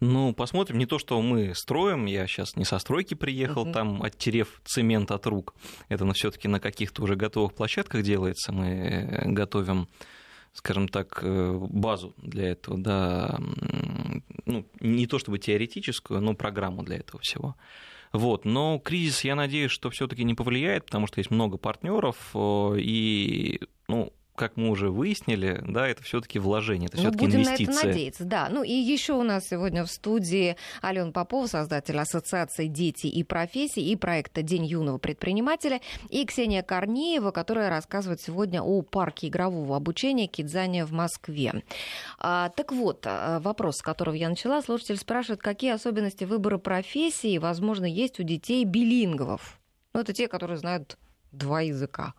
[0.00, 0.78] Ну, посмотрим.
[0.78, 2.06] Не то, что мы строим.
[2.06, 3.72] Я сейчас не со стройки приехал, uh-huh.
[3.72, 5.54] там оттерев цемент от рук.
[5.88, 8.52] Это на все-таки на каких-то уже готовых площадках делается.
[8.52, 9.88] Мы э, готовим
[10.52, 13.38] скажем так, э, базу для этого, да,
[14.46, 17.54] ну, не то чтобы теоретическую, но программу для этого всего.
[18.12, 18.44] Вот.
[18.44, 24.12] Но кризис, я надеюсь, что все-таки не повлияет, потому что есть много партнеров, и ну,
[24.40, 27.74] как мы уже выяснили, да, это все-таки вложение, это все-таки ну, инвестиция.
[27.74, 28.48] на это надеяться, да.
[28.50, 33.82] Ну и еще у нас сегодня в студии Алена Попова, создатель Ассоциации «Дети и профессии»
[33.82, 40.26] и проекта «День юного предпринимателя», и Ксения Корнеева, которая рассказывает сегодня о парке игрового обучения
[40.26, 41.62] Кидзания в Москве.
[42.18, 47.36] А, так вот, а, вопрос, с которого я начала, слушатель спрашивает, какие особенности выбора профессии,
[47.36, 49.60] возможно, есть у детей билингвов?
[49.92, 50.96] Ну, это те, которые знают
[51.30, 52.14] два языка.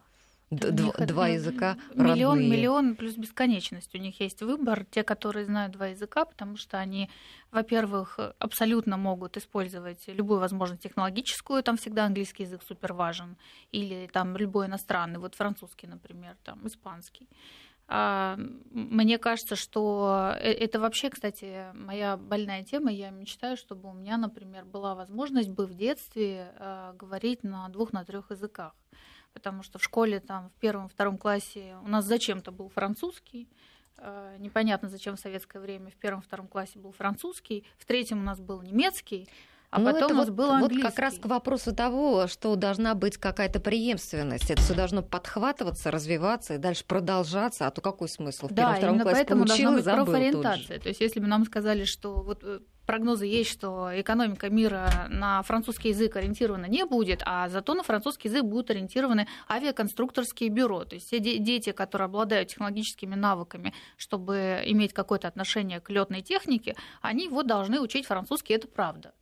[0.51, 2.49] Д- два языка миллион, родные.
[2.49, 3.95] Миллион плюс бесконечность.
[3.95, 4.85] У них есть выбор.
[4.91, 7.09] Те, которые знают два языка, потому что они,
[7.51, 13.37] во-первых, абсолютно могут использовать любую возможность технологическую, там всегда английский язык супер важен,
[13.71, 17.29] или там любой иностранный, вот французский, например, там испанский.
[17.87, 18.37] А,
[18.71, 22.91] мне кажется, что э, это вообще, кстати, моя больная тема.
[22.91, 27.93] Я мечтаю, чтобы у меня, например, была возможность бы в детстве а, говорить на двух,
[27.93, 28.73] на трех языках
[29.33, 33.49] потому что в школе там в первом, втором классе у нас зачем-то был французский,
[33.97, 38.23] э, непонятно зачем в советское время в первом, втором классе был французский, в третьем у
[38.23, 39.29] нас был немецкий,
[39.71, 40.83] а ну, потом это у нас вот, был английский.
[40.83, 44.51] Вот как раз к вопросу того, что должна быть какая-то преемственность.
[44.51, 47.67] Это все должно подхватываться, развиваться и дальше продолжаться.
[47.67, 48.49] А то какой смысл?
[48.49, 50.77] В да, первом, именно поэтому получил, должна быть профориентация.
[50.77, 55.41] То есть если бы нам сказали, что вот э, прогнозы есть, что экономика мира на
[55.43, 60.85] французский язык ориентирована не будет, а зато на французский язык будут ориентированы авиаконструкторские бюро.
[60.85, 66.75] То есть все дети, которые обладают технологическими навыками, чтобы иметь какое-то отношение к летной технике,
[67.01, 69.13] они вот должны учить французский, это правда.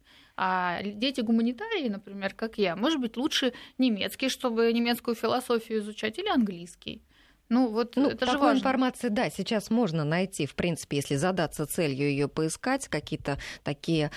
[0.42, 6.30] А дети гуманитарии, например, как я, может быть, лучше немецкий, чтобы немецкую философию изучать, или
[6.30, 7.02] английский.
[7.50, 8.60] Ну, вот ну, это же важно.
[8.60, 14.12] информации, да, сейчас можно найти, в принципе, если задаться целью ее поискать, какие-то такие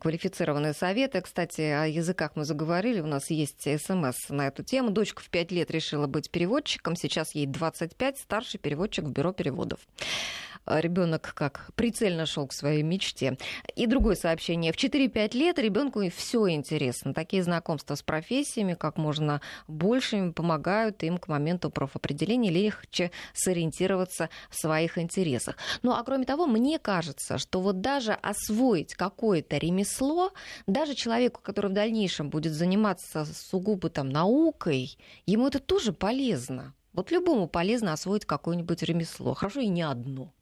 [0.00, 1.22] квалифицированные советы.
[1.22, 4.90] Кстати, о языках мы заговорили, у нас есть смс на эту тему.
[4.90, 9.80] Дочка в 5 лет решила быть переводчиком, сейчас ей 25, старший переводчик в бюро переводов.
[10.66, 13.36] А, ребенок как прицельно шел к своей мечте.
[13.76, 14.72] И другое сообщение.
[14.72, 17.12] В 4-5 лет ребенку все интересно.
[17.12, 24.30] Такие знакомства с профессиями как можно больше им помогают им к моменту профопределения легче сориентироваться
[24.48, 25.56] в своих интересах.
[25.82, 30.32] Ну а кроме того, мне кажется, что вот даже освоить какое-то ремесло,
[30.66, 34.96] даже человеку, который в дальнейшем будет заниматься сугубо там наукой,
[35.26, 36.74] ему это тоже полезно.
[36.92, 39.34] Вот любому полезно освоить какое-нибудь ремесло.
[39.34, 40.32] Хорошо и не одно.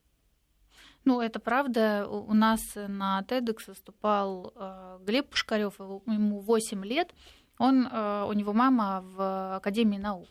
[1.05, 2.07] Ну, это правда.
[2.09, 7.13] У нас на TEDx выступал э, Глеб Пушкарев, ему 8 лет.
[7.59, 10.29] Он, э, у него мама в Академии наук.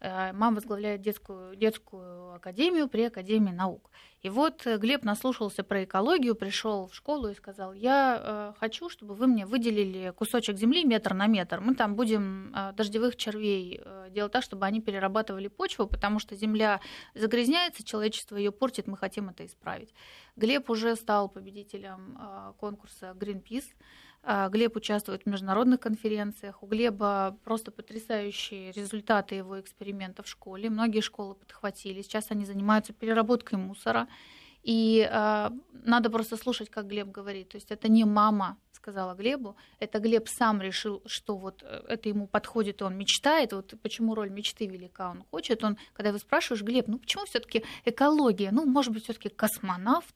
[0.00, 3.90] Э, мама возглавляет детскую, детскую академию при Академии наук.
[4.22, 8.88] И вот э, Глеб наслушался про экологию, пришел в школу и сказал, я э, хочу,
[8.90, 11.60] чтобы вы мне выделили кусочек земли метр на метр.
[11.60, 13.80] Мы там будем дождевых червей
[14.10, 16.80] делать так, чтобы они перерабатывали почву, потому что земля
[17.14, 19.92] загрязняется, человечество ее портит, мы хотим это исправить.
[20.36, 23.66] Глеб уже стал победителем конкурса Greenpeace.
[24.22, 26.62] А, Глеб участвует в международных конференциях.
[26.62, 30.70] У Глеба просто потрясающие результаты его экспериментов в школе.
[30.70, 32.02] Многие школы подхватили.
[32.02, 34.08] Сейчас они занимаются переработкой мусора.
[34.62, 35.50] И э,
[35.84, 37.48] надо просто слушать, как Глеб говорит.
[37.50, 42.08] То есть это не мама сказала Глебу, это Глеб сам решил, что вот э, это
[42.08, 43.52] ему подходит, и он мечтает.
[43.52, 45.64] Вот почему роль мечты велика, он хочет.
[45.64, 48.50] Он, когда вы спрашиваешь, Глеб, ну почему все-таки экология?
[48.50, 50.14] Ну, может быть, все-таки космонавт?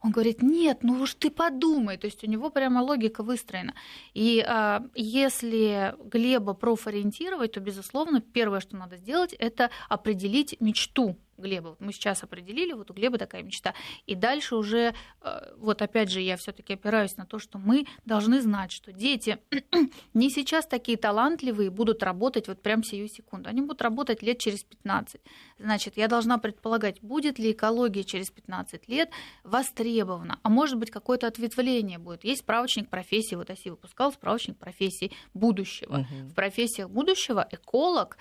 [0.00, 1.96] Он говорит, нет, ну уж ты подумай.
[1.96, 3.74] То есть у него прямо логика выстроена.
[4.14, 11.68] И а, если Глеба профориентировать, то, безусловно, первое, что надо сделать, это определить мечту Глеба.
[11.68, 13.74] Вот мы сейчас определили, вот у Глеба такая мечта.
[14.06, 18.40] И дальше уже, э, вот опять же, я все-таки опираюсь на то, что мы должны
[18.40, 19.38] знать, что дети
[20.14, 23.48] не сейчас такие талантливые будут работать вот прям сию секунду.
[23.48, 25.20] Они будут работать лет через 15.
[25.58, 29.10] Значит, я должна предполагать, будет ли экология через 15 лет
[29.44, 32.24] востребована, а может быть какое-то ответвление будет.
[32.24, 36.00] Есть справочник профессии, вот ОСИ выпускал справочник профессий будущего.
[36.00, 36.30] Угу.
[36.30, 38.16] В профессиях будущего эколог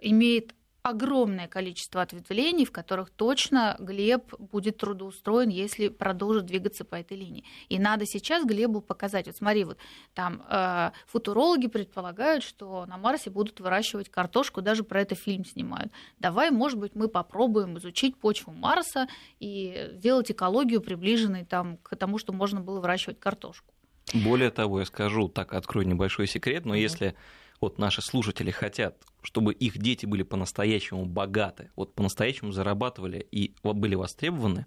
[0.00, 7.16] имеет огромное количество ответвлений, в которых точно Глеб будет трудоустроен, если продолжит двигаться по этой
[7.16, 7.44] линии.
[7.68, 9.26] И надо сейчас Глебу показать.
[9.26, 9.78] Вот смотри, вот
[10.14, 15.92] там э, футурологи предполагают, что на Марсе будут выращивать картошку, даже про это фильм снимают.
[16.18, 19.06] Давай, может быть, мы попробуем изучить почву Марса
[19.38, 23.72] и сделать экологию, приближенной там, к тому, что можно было выращивать картошку.
[24.12, 26.80] Более того, я скажу, так открою небольшой секрет, но mm-hmm.
[26.80, 27.14] если
[27.62, 33.94] вот наши слушатели хотят, чтобы их дети были по-настоящему богаты, вот по-настоящему зарабатывали и были
[33.94, 34.66] востребованы,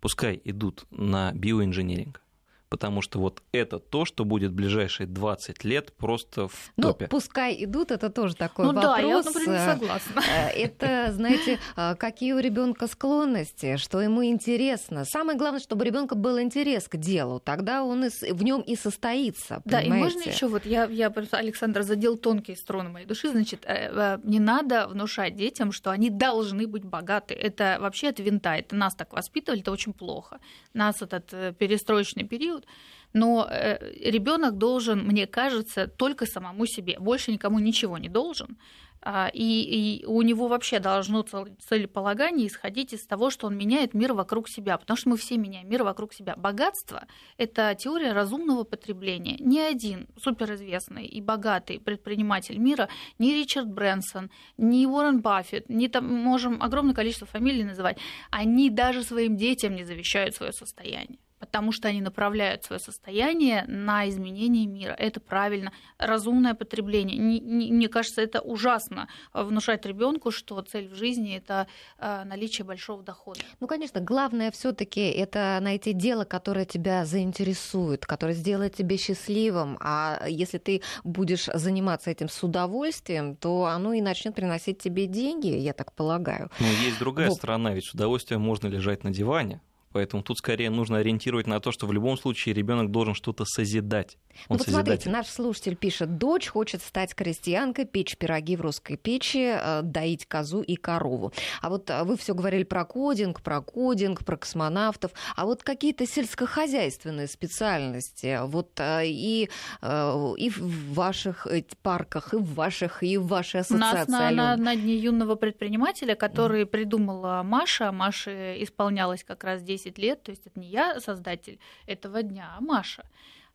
[0.00, 2.22] пускай идут на биоинженеринг
[2.70, 7.04] потому что вот это то, что будет в ближайшие 20 лет просто в ну, топе.
[7.04, 8.96] Ну, пускай идут, это тоже такой ну, вопрос.
[8.96, 10.22] Да, я, например, не согласна.
[10.30, 15.04] Э, это, знаете, э, какие у ребенка склонности, что ему интересно.
[15.04, 19.62] Самое главное, чтобы у ребенка был интерес к делу, тогда он в нем и состоится.
[19.64, 24.18] Да, и можно еще вот я, я Александр задел тонкие струны моей души, значит, э,
[24.22, 27.34] не надо внушать детям, что они должны быть богаты.
[27.34, 30.38] Это вообще от винта, это нас так воспитывали, это очень плохо.
[30.72, 32.66] Нас этот перестроечный период делают,
[33.12, 33.78] но э,
[34.10, 38.56] ребенок должен, мне кажется, только самому себе, больше никому ничего не должен.
[39.02, 44.12] А, и, и у него вообще должно целеполагание исходить из того, что он меняет мир
[44.12, 46.36] вокруг себя, потому что мы все меняем мир вокруг себя.
[46.36, 47.06] Богатство–
[47.38, 49.36] это теория разумного потребления.
[49.38, 56.06] Ни один суперизвестный и богатый предприниматель мира, ни Ричард Брэнсон, ни Уоррен Баффет, ни там
[56.06, 57.96] можем огромное количество фамилий называть,
[58.30, 64.08] они даже своим детям не завещают свое состояние потому что они направляют свое состояние на
[64.08, 64.92] изменение мира.
[64.92, 65.72] Это правильно.
[65.98, 67.16] Разумное потребление.
[67.16, 71.66] Не, не, мне кажется, это ужасно внушать ребенку, что цель в жизни это
[71.98, 73.40] э, наличие большого дохода.
[73.58, 79.78] Ну, конечно, главное все-таки это найти дело, которое тебя заинтересует, которое сделает тебя счастливым.
[79.80, 85.48] А если ты будешь заниматься этим с удовольствием, то оно и начнет приносить тебе деньги,
[85.48, 86.50] я так полагаю.
[86.60, 87.38] Но есть другая вот.
[87.38, 89.60] сторона, ведь с удовольствием можно лежать на диване,
[89.92, 94.18] Поэтому тут скорее нужно ориентировать на то, что в любом случае ребенок должен что-то созидать.
[94.48, 99.52] Он ну, посмотрите, наш слушатель пишет, дочь хочет стать крестьянкой, печь пироги в русской печи,
[99.52, 101.32] э, доить козу и корову.
[101.60, 106.06] А вот э, вы все говорили про кодинг, про кодинг, про космонавтов, а вот какие-то
[106.06, 109.50] сельскохозяйственные специальности, вот э, и,
[109.82, 111.46] и в ваших
[111.82, 114.08] парках, и в ваших, и в вашей ассоциации.
[114.08, 116.66] У нас на, на, на Дне юного предпринимателя, который mm.
[116.66, 122.22] придумала Маша, Маша исполнялась как раз 10 лет, то есть это не я создатель этого
[122.22, 123.04] дня, а Маша.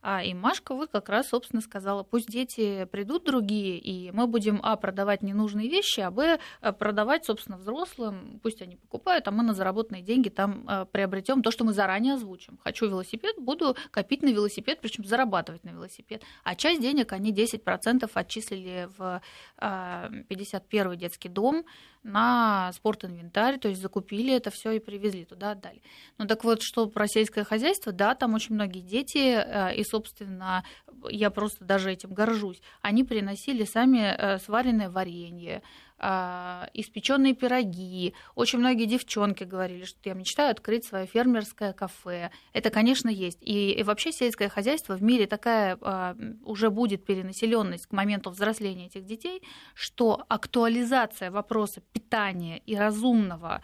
[0.08, 4.60] А, и Машка вот как раз, собственно, сказала, пусть дети придут другие, и мы будем,
[4.62, 9.42] а, продавать ненужные вещи, а, б, э, продавать, собственно, взрослым, пусть они покупают, а мы
[9.42, 12.60] на заработанные деньги там э, приобретем то, что мы заранее озвучим.
[12.64, 16.22] Хочу велосипед, буду копить на велосипед, причем зарабатывать на велосипед.
[16.44, 19.24] А часть денег они 10% отчислили в
[19.60, 21.66] 51-й а, детский дом,
[22.06, 25.82] на спортинвентарь, то есть закупили это все и привезли туда, отдали.
[26.20, 30.64] Ну так вот, что про сельское хозяйство, да, там очень многие дети, э, и, собственно,
[31.10, 35.64] я просто даже этим горжусь, они приносили сами э, сваренное варенье,
[35.98, 38.14] испеченные пироги.
[38.36, 42.32] Очень многие девчонки говорили, что я мечтаю открыть свое фермерское кафе.
[42.54, 43.40] Это, конечно, есть.
[43.42, 48.88] И, и вообще сельское хозяйство в мире такая а, уже будет перенаселенность к моменту взросления
[48.88, 49.42] этих детей,
[49.74, 53.62] что актуализация вопроса питания и разумного а,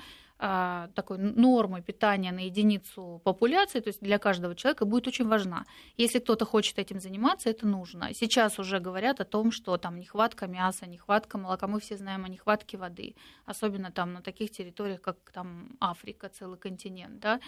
[0.95, 5.65] такой нормы питания на единицу популяции, то есть для каждого человека, будет очень важна.
[5.97, 8.11] Если кто-то хочет этим заниматься, это нужно.
[8.13, 12.27] Сейчас уже говорят о том, что там нехватка мяса, нехватка молока, мы все знаем о
[12.27, 13.15] нехватке воды,
[13.45, 17.39] особенно там на таких территориях, как там Африка, целый континент, да,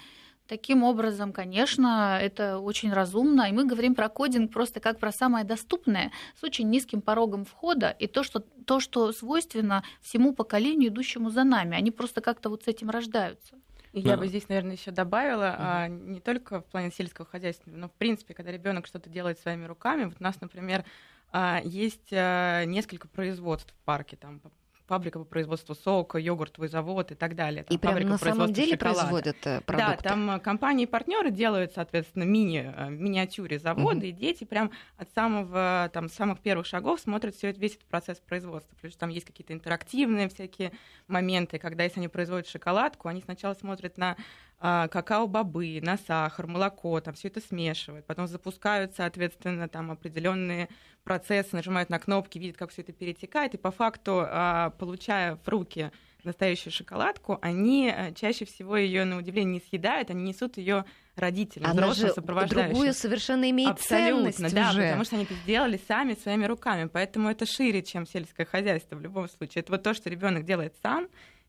[0.48, 3.44] Таким образом, конечно, это очень разумно.
[3.50, 7.90] И мы говорим про кодинг просто как про самое доступное, с очень низким порогом входа,
[7.92, 11.78] и то, что, то, что свойственно всему поколению, идущему за нами.
[11.78, 13.56] Они просто как-то вот с этим рождаются.
[13.94, 15.64] Я бы здесь, наверное, еще добавила, угу.
[15.66, 19.66] а, не только в плане сельского хозяйства, но в принципе, когда ребенок что-то делает своими
[19.66, 20.84] руками, вот у нас, например,
[21.32, 24.42] а, есть а, несколько производств в парке, там
[24.88, 27.64] фабрика по производству сока, йогуртовый завод и так далее.
[27.64, 29.00] Там и прямо на самом деле шоколада.
[29.00, 30.04] производят э, продукты?
[30.04, 34.06] Да, там э, компании-партнеры делают, соответственно, мини, э, миниатюре заводы, угу.
[34.06, 38.76] и дети прям от самого, там, самых первых шагов смотрят все, весь этот процесс производства.
[38.82, 40.72] Плюс там есть какие-то интерактивные всякие
[41.08, 44.18] моменты, когда если они производят шоколадку, они сначала смотрят на
[44.64, 48.06] какао-бобы, на сахар, молоко, там все это смешивают.
[48.06, 50.70] Потом запускают, соответственно, там определенные
[51.04, 55.48] процессы, нажимают на кнопки, видят, как все это перетекает, и по факту, а, получая в
[55.50, 55.92] руки
[56.24, 60.86] настоящую шоколадку, они э, чаще всего ее на удивление не съедают, они несут ее
[61.18, 62.70] родителям, Она взрослым же сопровождающим.
[62.70, 64.82] другую совершенно имеет Абсолютно, ценность да, уже.
[64.84, 69.02] потому что они это сделали сами своими руками, поэтому это шире, чем сельское хозяйство в
[69.02, 69.62] любом случае.
[69.62, 71.08] Это вот то, что ребенок делает сам,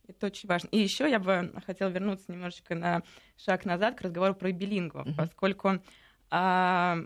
[0.09, 0.68] это очень важно.
[0.68, 3.02] И еще я бы хотела вернуться немножечко на
[3.36, 5.16] шаг назад к разговору про билингвов, uh-huh.
[5.16, 5.80] поскольку
[6.30, 6.98] а,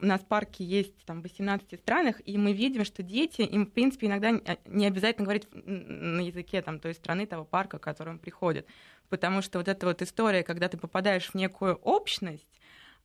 [0.00, 3.72] у нас парки есть там, в 18 странах, и мы видим, что дети, им, в
[3.72, 8.66] принципе, иногда не обязательно говорить на языке там, той страны, того парка, к которому приходят.
[9.08, 12.60] Потому что вот эта вот история, когда ты попадаешь в некую общность,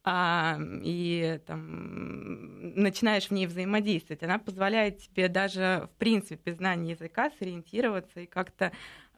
[0.06, 6.92] а, и там, начинаешь в ней взаимодействовать, она позволяет тебе даже, в принципе, без знания
[6.92, 8.74] языка сориентироваться и как-то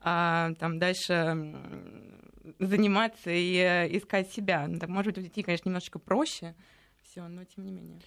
[0.07, 1.55] а, там дальше
[2.59, 4.67] заниматься и э, искать себя.
[4.67, 6.53] Ну, так, может быть, у детей, конечно, немножечко проще
[7.03, 7.99] все, но тем не менее.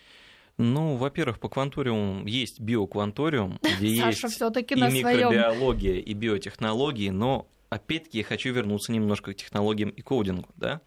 [0.58, 4.92] Ну, во-первых, по кванториуму есть биокванториум, где есть и
[5.30, 10.80] микробиология, и биотехнологии, но опять-таки я хочу вернуться немножко к технологиям и кодингу, да.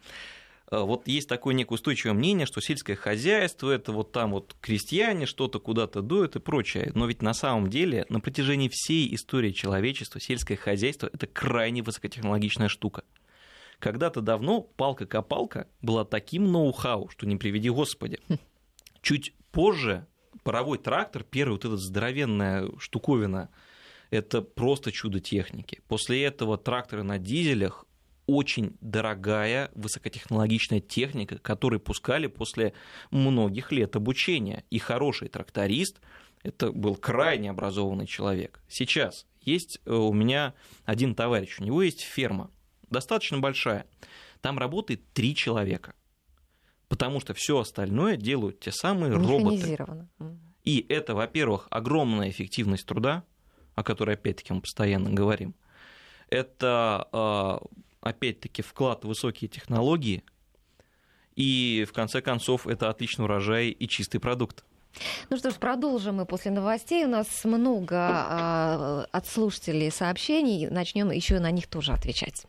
[0.72, 5.26] Э, вот есть такое некое устойчивое мнение, что сельское хозяйство это вот там вот крестьяне
[5.26, 6.90] что-то куда-то дуют и прочее.
[6.94, 12.68] Но ведь на самом деле на протяжении всей истории человечества сельское хозяйство это крайне высокотехнологичная
[12.68, 13.04] штука.
[13.78, 18.18] Когда-то давно палка-копалка была таким ноу-хау, что не приведи Господи.
[19.02, 20.06] Чуть позже
[20.42, 23.50] паровой трактор, первая вот эта здоровенная штуковина,
[24.10, 25.80] это просто чудо техники.
[25.88, 27.84] После этого тракторы на дизелях
[28.26, 32.72] очень дорогая высокотехнологичная техника, которую пускали после
[33.10, 34.64] многих лет обучения.
[34.70, 36.00] И хороший тракторист–
[36.42, 38.62] это был крайне образованный человек.
[38.68, 40.54] Сейчас есть э, у меня
[40.84, 42.50] один товарищ, у него есть ферма,
[42.90, 43.86] достаточно большая.
[44.40, 45.94] Там работает три человека,
[46.88, 49.78] потому что все остальное делают те самые роботы.
[50.64, 53.24] И это, во-первых, огромная эффективность труда,
[53.74, 55.54] о которой опять-таки мы постоянно говорим.
[56.28, 57.62] Это а,
[58.02, 60.22] опять-таки, вклад в высокие технологии,
[61.34, 64.64] и, в конце концов, это отличный урожай и чистый продукт.
[65.30, 67.06] Ну что ж, продолжим мы после новостей.
[67.06, 70.68] У нас много а, от слушателей сообщений.
[70.68, 72.44] Начнем еще на них тоже отвечать.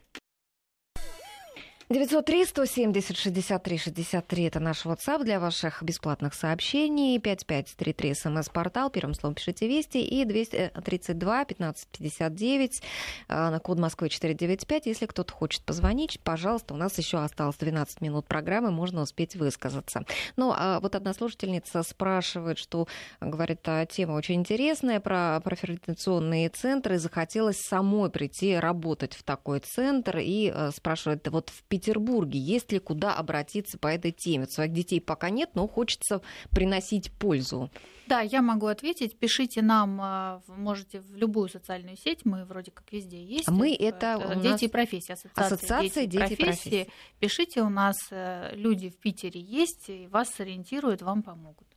[1.94, 7.20] 903 170 63 63 это наш WhatsApp для ваших бесплатных сообщений.
[7.20, 8.90] 5533 смс-портал.
[8.90, 10.00] Первым словом пишите «Вести».
[10.00, 12.82] И 232 1559
[13.30, 14.88] на код Москвы 495.
[14.88, 20.04] Если кто-то хочет позвонить, пожалуйста, у нас еще осталось 12 минут программы, можно успеть высказаться.
[20.36, 22.88] Ну, а вот одна слушательница спрашивает, что,
[23.22, 26.98] говорит, а, тема очень интересная про профориентационные центры.
[26.98, 32.40] Захотелось самой прийти работать в такой центр и э, спрашивает, вот в Петербурге Петербурге?
[32.40, 34.48] Есть ли куда обратиться по этой теме?
[34.48, 36.22] Своих детей пока нет, но хочется
[36.52, 37.70] приносить пользу.
[38.08, 39.18] Да, я могу ответить.
[39.18, 43.50] Пишите нам, а, можете в любую социальную сеть, мы вроде как везде есть.
[43.50, 46.70] Мы это, это дети и профессии, ассоциация, ассоциация дети, дети профессии.
[46.70, 46.90] профессии.
[47.20, 51.68] Пишите, у нас э, люди в Питере есть, и вас сориентируют, вам помогут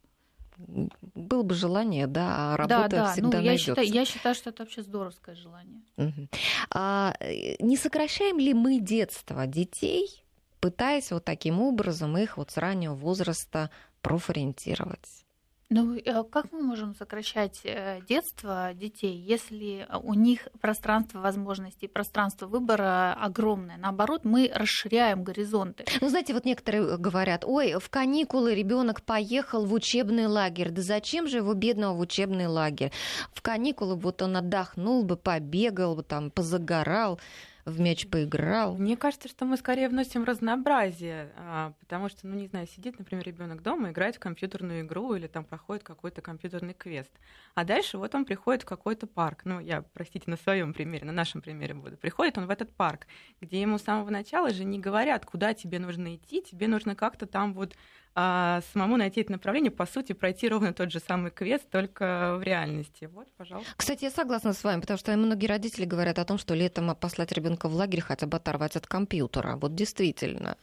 [0.59, 3.13] было бы желание, да, а работа да, да.
[3.13, 5.83] всегда ну, я считаю, я считаю, что это вообще здоровское желание.
[5.97, 6.29] Угу.
[6.71, 10.25] А, э, не сокращаем ли мы детство детей,
[10.61, 15.26] пытаясь вот таким образом их вот с раннего возраста профориентировать?
[15.69, 22.47] Ну, э, как мы можем сокращать э, детство детей, если у них пространство возможностей, пространство
[22.47, 23.77] выбора огромное?
[23.77, 25.85] Наоборот, мы расширяем горизонты.
[26.01, 30.71] Ну, знаете, вот некоторые говорят, ой, в каникулы ребенок поехал в учебный лагерь.
[30.71, 32.93] Да зачем же его бедного в учебный лагерь?
[33.33, 37.19] В каникулы вот он отдохнул бы, побегал бы, там, позагорал
[37.67, 38.77] в мяч поиграл.
[38.77, 43.25] Мне кажется, что мы скорее вносим разнообразие, а, потому что, ну не знаю, сидит, например,
[43.27, 47.11] ребенок дома, играет в компьютерную игру или там проходит какой-то компьютерный квест.
[47.57, 49.43] А дальше вот он приходит в какой-то парк.
[49.45, 51.97] Ну, я, простите, на своем примере, на нашем примере буду.
[51.97, 53.09] Приходит он в этот парк,
[53.41, 57.27] где ему с самого начала же не говорят, куда тебе нужно идти, тебе нужно как-то
[57.27, 57.75] там вот
[58.19, 62.43] а самому найти это направление, по сути, пройти ровно тот же самый квест, только в
[62.43, 63.05] реальности.
[63.13, 63.71] Вот, пожалуйста.
[63.77, 67.31] Кстати, я согласна с вами, потому что многие родители говорят о том, что летом послать
[67.33, 69.57] ребенка в лагерь хотя бы оторвать от компьютера.
[69.57, 70.57] Вот действительно.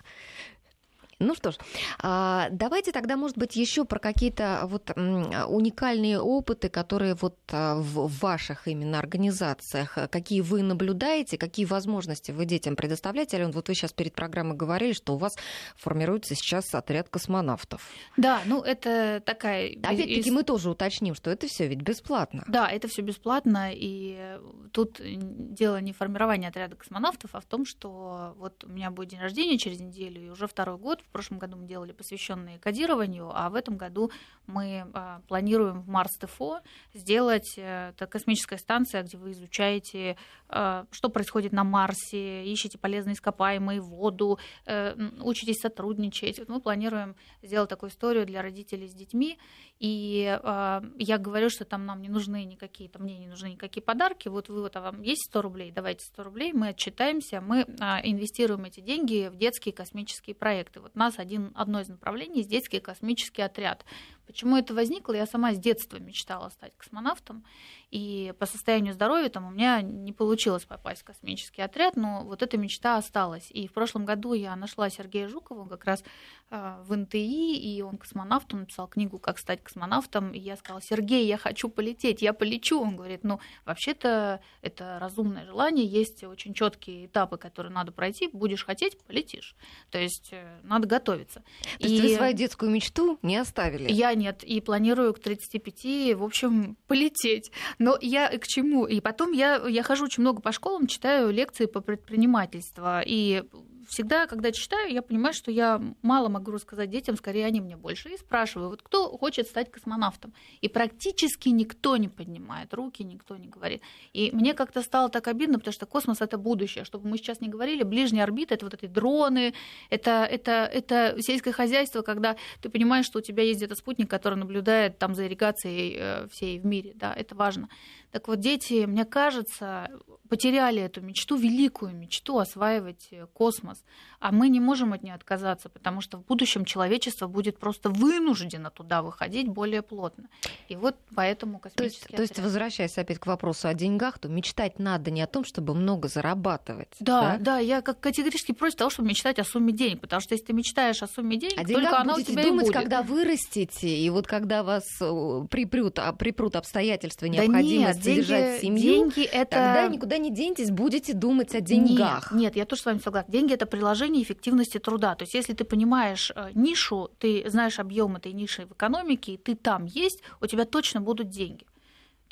[1.23, 1.55] Ну что ж,
[1.99, 8.07] а, давайте тогда, может быть, еще про какие-то вот уникальные опыты, которые вот а, в
[8.19, 13.37] ваших именно организациях, какие вы наблюдаете, какие возможности вы детям предоставляете.
[13.37, 15.35] Ален, вот вы сейчас перед программой говорили, что у вас
[15.75, 17.89] формируется сейчас отряд космонавтов.
[18.17, 19.73] Да, ну это такая...
[19.77, 22.43] Опять-таки мы тоже уточним, что это все ведь бесплатно.
[22.47, 24.37] Да, это все бесплатно, и
[24.71, 29.09] тут дело не в формировании отряда космонавтов, а в том, что вот у меня будет
[29.09, 33.49] день рождения через неделю, и уже второй год прошлом году мы делали посвященные кодированию, а
[33.49, 34.11] в этом году
[34.47, 36.59] мы а, планируем в Марс ТФО
[36.93, 40.17] сделать э, это космическая станция, где вы изучаете,
[40.49, 46.41] а, что происходит на Марсе, ищете полезные ископаемые, воду, э, учитесь сотрудничать.
[46.49, 49.37] Мы планируем сделать такую историю для родителей с детьми,
[49.83, 53.83] и а, я говорю, что там нам не нужны никакие, там мне не нужны никакие
[53.83, 57.63] подарки, вот вы вот, а вам есть 100 рублей, давайте 100 рублей, мы отчитаемся, мы
[57.63, 60.79] инвестируем эти деньги в детские космические проекты.
[60.79, 63.83] Вот нас один, одно из направлений– детский космический отряд.
[64.25, 65.13] Почему это возникло?
[65.13, 67.43] Я сама с детства мечтала стать космонавтом,
[67.91, 72.41] и по состоянию здоровья там у меня не получилось попасть в космический отряд, но вот
[72.41, 73.51] эта мечта осталась.
[73.51, 76.03] И в прошлом году я нашла Сергея Жукова как раз
[76.49, 80.81] э, в НТИ, и он космонавт, он написал книгу «Как стать космонавтом», и я сказала,
[80.81, 82.81] Сергей, я хочу полететь, я полечу.
[82.81, 88.65] Он говорит, ну, вообще-то это разумное желание, есть очень четкие этапы, которые надо пройти, будешь
[88.65, 89.55] хотеть, полетишь.
[89.91, 91.43] То есть э, надо готовиться.
[91.79, 92.07] То есть и...
[92.07, 93.91] вы свою детскую мечту не оставили?
[93.91, 97.51] Я нет, и планирую к 35, в общем, полететь.
[97.79, 98.85] Но я к чему?
[98.85, 103.43] И потом я, я хожу очень много по школам, читаю лекции по предпринимательству, и
[103.87, 108.09] всегда, когда читаю, я понимаю, что я мало могу рассказать детям, скорее они мне больше.
[108.09, 110.33] И спрашиваю, вот кто хочет стать космонавтом?
[110.61, 113.81] И практически никто не поднимает руки, никто не говорит.
[114.13, 116.85] И мне как-то стало так обидно, потому что космос— это будущее.
[116.85, 119.53] Чтобы мы сейчас не говорили, ближняя орбита— это вот эти дроны,
[119.89, 124.35] это, это, это сельское хозяйство, когда ты понимаешь, что у тебя есть где-то спутник, который
[124.35, 126.93] наблюдает там за ирригацией э, всей в мире.
[126.95, 127.69] Да, это важно.
[128.13, 129.89] Так вот, дети, мне кажется,
[130.29, 133.83] потеряли эту мечту, великую мечту осваивать э, космос.
[134.19, 138.69] А мы не можем от нее отказаться, потому что в будущем человечество будет просто вынуждено
[138.69, 140.29] туда выходить более плотно.
[140.69, 144.29] И вот поэтому космический то есть, то есть возвращаясь опять к вопросу о деньгах, то
[144.29, 146.93] мечтать надо не о том, чтобы много зарабатывать.
[146.99, 150.35] Да, да, да я как категорически против того, чтобы мечтать о сумме денег, потому что
[150.35, 152.73] если ты мечтаешь о сумме денег, а только она у тебя думать, и будет.
[152.73, 158.61] когда вырастете, и вот когда вас э, припрут, а, припрут обстоятельства необходимости да нет, содержать
[158.61, 159.51] семью, деньги это...
[159.51, 162.31] тогда никуда не денетесь, будете думать о деньгах.
[162.31, 163.31] Нет, нет, я тоже с вами согласна.
[163.31, 165.15] Деньги это приложение эффективности труда.
[165.15, 169.37] То есть, если ты понимаешь э, нишу, ты знаешь объем этой ниши в экономике, и
[169.37, 171.65] ты там есть, у тебя точно будут деньги.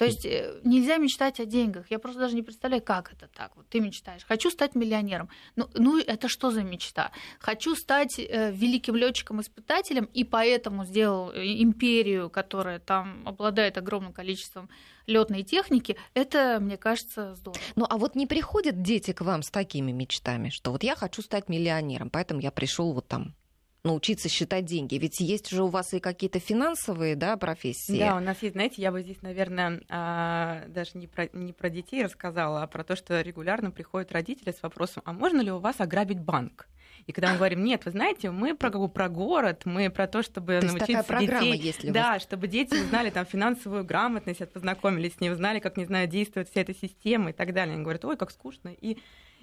[0.02, 1.92] То есть э, нельзя мечтать о деньгах.
[1.92, 3.52] Я просто даже не представляю, как это так.
[3.56, 4.26] Вот ты мечтаешь.
[4.26, 5.30] Хочу стать миллионером.
[5.56, 7.12] Ну, ну это что за мечта?
[7.38, 14.72] Хочу стать э, великим летчиком-испытателем, и поэтому сделал э, империю, которая там обладает огромным количеством
[15.06, 15.96] летной техники.
[16.16, 17.62] Это, мне кажется, здорово.
[17.76, 21.22] Ну, а вот не приходят дети к вам с такими мечтами, что вот я хочу
[21.22, 23.36] стать миллионером, поэтому я пришел вот там
[23.84, 24.96] научиться считать деньги?
[24.96, 28.00] Ведь есть же у вас и какие-то финансовые да, профессии.
[28.00, 31.70] Да, у нас есть, знаете, я бы здесь, наверное, а, даже не про, не про
[31.70, 35.60] детей рассказала, а про то, что регулярно приходят родители с вопросом, а можно ли у
[35.60, 36.68] вас ограбить банк?
[37.08, 40.60] И когда мы говорим, нет, вы знаете, мы про, про город, мы про то, чтобы
[40.60, 42.22] то научиться такая детей, если да, вас...
[42.22, 46.62] чтобы дети узнали там финансовую грамотность, познакомились с ней, узнали, как, не знаю, действует вся
[46.62, 47.74] эта система и так далее.
[47.74, 48.70] Они говорят, ой, как скучно.
[48.70, 49.00] И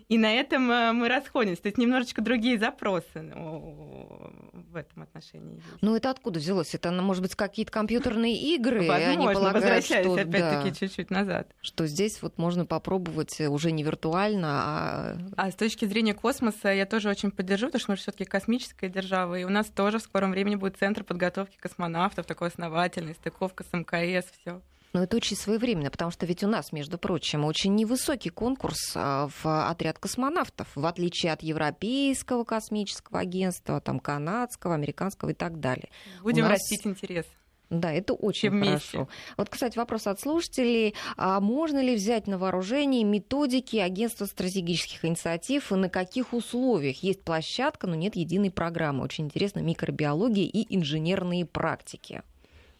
[0.08, 1.62] И на этом э, мы расходимся.
[1.62, 4.32] То есть немножечко другие запросы ну,
[4.70, 5.62] в этом отношении.
[5.82, 6.74] Ну, это откуда взялось?
[6.74, 8.86] Это, ну, может быть, какие-то компьютерные игры?
[8.86, 11.54] Возможно, они полагают, возвращаясь что, опять-таки да, чуть-чуть назад.
[11.60, 15.18] Что здесь вот можно попробовать уже не виртуально, а...
[15.36, 18.88] А с точки зрения космоса я тоже очень поддержу, потому что мы все таки космическая
[18.88, 23.62] держава, и у нас тоже в скором времени будет центр подготовки космонавтов, такой основательный, стыковка
[23.62, 24.62] с МКС, все.
[24.92, 29.28] Но это очень своевременно, потому что ведь у нас, между прочим, очень невысокий конкурс а,
[29.42, 35.88] в отряд космонавтов, в отличие от Европейского космического агентства, там, канадского, американского и так далее.
[36.22, 36.52] Будем нас...
[36.52, 37.26] растить интерес.
[37.70, 39.08] Да, это очень хорошо.
[39.36, 40.94] Вот, кстати, вопрос от слушателей.
[41.18, 47.02] А можно ли взять на вооружение методики агентства стратегических инициатив и на каких условиях?
[47.02, 49.04] Есть площадка, но нет единой программы.
[49.04, 52.22] Очень интересно микробиология и инженерные практики.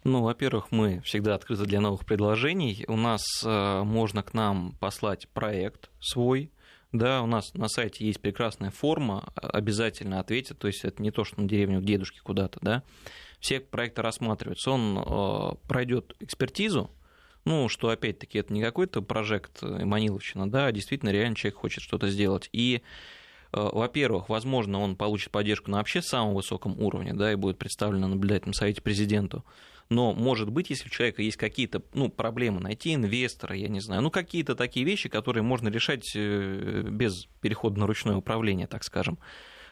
[0.09, 2.87] Ну, во-первых, мы всегда открыты для новых предложений.
[2.89, 6.51] У нас э, можно к нам послать проект свой.
[6.93, 10.59] Да, у нас на сайте есть прекрасная форма, обязательно ответит.
[10.59, 12.83] То есть это не то, что на деревню к дедушке куда-то, да.
[13.39, 14.71] Все проекты рассматриваются.
[14.71, 16.91] Он э, пройдет экспертизу,
[17.45, 22.09] ну, что опять-таки это не какой-то прожект Маниловщина, да, а действительно реально человек хочет что-то
[22.09, 22.49] сделать.
[22.53, 22.85] И Э,
[23.53, 28.09] во-первых, возможно, он получит поддержку на вообще самом высоком уровне, да, и будет представлен на
[28.09, 29.45] наблюдательном совете президенту.
[29.91, 34.03] Но, может быть, если у человека есть какие-то ну, проблемы, найти инвестора, я не знаю,
[34.03, 39.19] ну, какие-то такие вещи, которые можно решать э, без перехода на ручное управление, так скажем,
[39.19, 39.23] Э,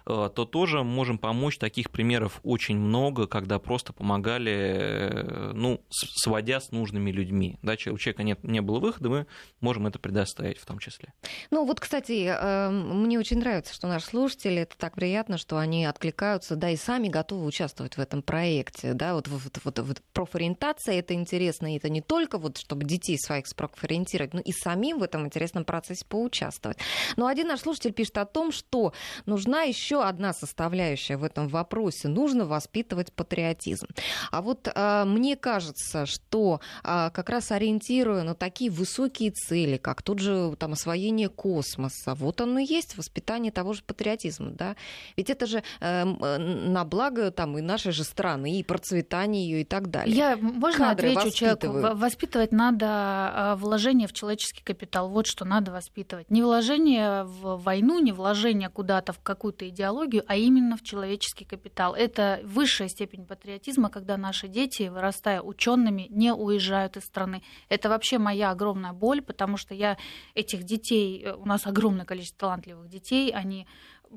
[0.06, 1.58] то тоже можем помочь.
[1.58, 7.58] Таких примеров очень много, когда просто помогали, э, ну, сводя с нужными людьми.
[7.62, 9.26] Да, у человека нет, не было выхода, мы
[9.60, 11.12] можем это предоставить в том числе.
[11.50, 15.84] Ну вот, кстати, эм, мне очень нравится, что наши слушатели, это так приятно, что они
[15.84, 18.94] откликаются, да, и сами готовы участвовать в этом проекте.
[18.94, 23.18] Да, вот, вот, вот, вот профориентация, это интересно, и это не только вот, чтобы детей
[23.18, 26.78] своих спрофориентировать, но и самим в этом интересном процессе поучаствовать.
[27.16, 28.92] Но один наш слушатель пишет о том, что
[29.24, 32.08] нужна еще еще одна составляющая в этом вопросе.
[32.08, 33.86] Нужно воспитывать патриотизм.
[34.30, 40.02] А вот э, мне кажется, что э, как раз ориентируя на такие высокие цели, как
[40.02, 44.76] тут же там освоение космоса, вот оно и есть воспитание того же патриотизма, да?
[45.16, 49.64] Ведь это же э, на благо там и нашей же страны, и процветание ее и
[49.64, 50.14] так далее.
[50.14, 51.96] Я, можно Кадры отвечу человеку?
[51.96, 55.08] Воспитывать надо вложение в человеческий капитал.
[55.08, 56.30] Вот что надо воспитывать.
[56.30, 61.44] Не вложение в войну, не вложение куда-то в какую-то идеологию, идеологию, а именно в человеческий
[61.44, 61.94] капитал.
[61.94, 67.42] Это высшая степень патриотизма, когда наши дети, вырастая учеными, не уезжают из страны.
[67.68, 69.96] Это вообще моя огромная боль, потому что я
[70.34, 73.66] этих детей, э, у нас огромное количество талантливых детей, они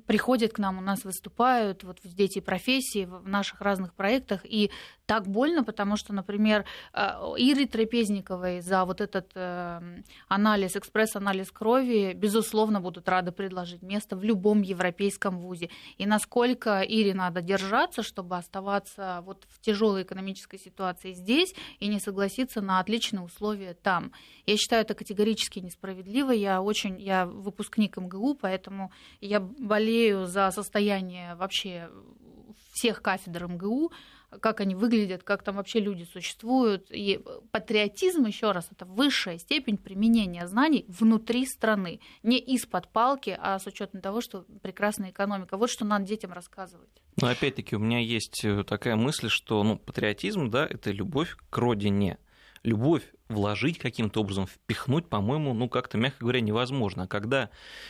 [0.05, 4.71] приходят к нам, у нас выступают, вот дети профессии в наших разных проектах, и
[5.09, 6.99] так больно, потому что, например, э,
[7.39, 9.81] Ире Трапезниковой за вот этот э,
[10.27, 15.71] анализ, экспресс-анализ крови, безусловно, будут рады предложить место в любом европейском вузе.
[15.97, 21.99] И насколько Ире надо держаться, чтобы оставаться вот в тяжелой экономической ситуации здесь и не
[21.99, 24.11] согласиться на отличные условия там.
[24.45, 26.29] Я считаю это категорически несправедливо.
[26.29, 28.91] Я очень, я выпускник МГУ, поэтому
[29.21, 31.89] я болею за состояние вообще
[32.79, 33.91] всех кафедр МГУ,
[34.41, 36.87] как они выглядят, как там вообще люди существуют.
[36.91, 37.21] И
[37.51, 41.99] патриотизм, еще раз, это высшая степень применения знаний внутри страны.
[42.23, 45.57] Не из-под палки, а с учетом того, что прекрасная экономика.
[45.57, 46.89] Вот что надо детям рассказывать.
[47.21, 51.57] Но опять-таки у меня есть э, такая мысль, что ну, патриотизм, да, это любовь к
[51.57, 52.17] родине.
[52.63, 57.03] Любовь вложить каким-то образом, впихнуть, по-моему, ну как-то, мягко говоря, невозможно.
[57.03, 57.49] А когда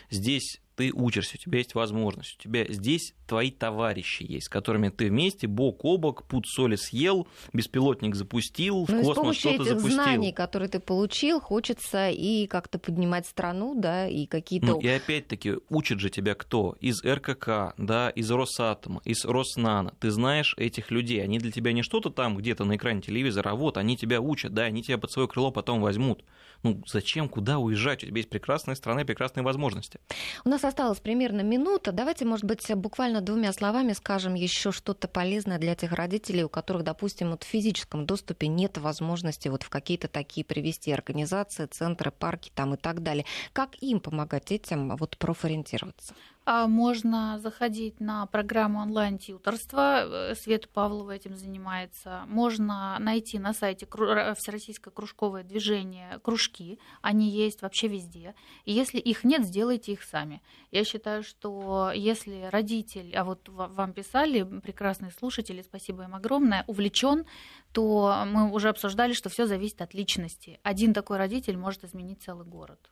[0.09, 4.87] здесь ты учишься, у тебя есть возможность, у тебя здесь твои товарищи есть, с которыми
[4.87, 9.65] ты вместе бок о бок пуд соли съел, беспилотник запустил, в ну, космос что-то этих
[9.65, 9.91] запустил.
[9.91, 14.67] знаний, которые ты получил, хочется и как-то поднимать страну, да, и какие-то...
[14.67, 16.77] Ну, и опять-таки, учит же тебя кто?
[16.79, 19.93] Из РКК, да, из Росатома, из Роснана.
[19.99, 23.55] Ты знаешь этих людей, они для тебя не что-то там где-то на экране телевизора, а
[23.55, 26.23] вот они тебя учат, да, они тебя под свое крыло потом возьмут.
[26.63, 28.03] Ну, зачем, куда уезжать?
[28.03, 29.99] У тебя есть прекрасная страна прекрасные возможности.
[30.43, 31.91] У нас осталось примерно минута.
[31.91, 36.83] Давайте, может быть, буквально двумя словами скажем еще что-то полезное для тех родителей, у которых,
[36.83, 42.51] допустим, вот в физическом доступе нет возможности вот в какие-то такие привести организации, центры, парки
[42.53, 43.25] там и так далее.
[43.53, 46.13] Как им помогать детям вот профориентироваться?
[46.51, 50.31] А можно заходить на программу онлайн-тьюторства.
[50.31, 52.23] Э, Света Павлова этим занимается.
[52.25, 56.79] Можно найти на сайте Всероссийское кружковое движение кружки.
[57.03, 58.33] Они есть вообще везде.
[58.65, 60.41] И если их нет, сделайте их сами.
[60.71, 67.27] Я считаю, что если родитель, а вот вам писали, прекрасные слушатели, спасибо им огромное, увлечен,
[67.73, 70.59] то мы уже обсуждали, что все зависит от личности.
[70.63, 72.89] Один такой родитель может изменить целый город.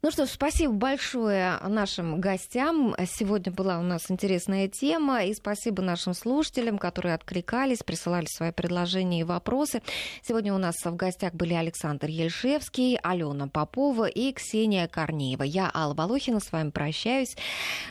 [0.00, 2.94] Ну что ж, спасибо большое нашим гостям.
[3.04, 5.24] Сегодня была у нас интересная тема.
[5.24, 9.82] И спасибо нашим слушателям, которые откликались, присылали свои предложения и вопросы.
[10.22, 15.42] Сегодня у нас в гостях были Александр Ельшевский, Алена Попова и Ксения Корнеева.
[15.42, 17.36] Я, Алла Волохина, с вами прощаюсь.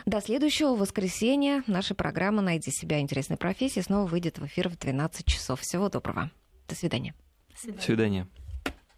[0.05, 1.61] До следующего воскресенья.
[1.67, 3.01] Наша программа «Найди себя.
[3.01, 5.59] Интересной профессии» снова выйдет в эфир в 12 часов.
[5.59, 6.31] Всего доброго.
[6.69, 7.13] До свидания.
[7.49, 7.77] До свидания.
[7.77, 8.27] До свидания.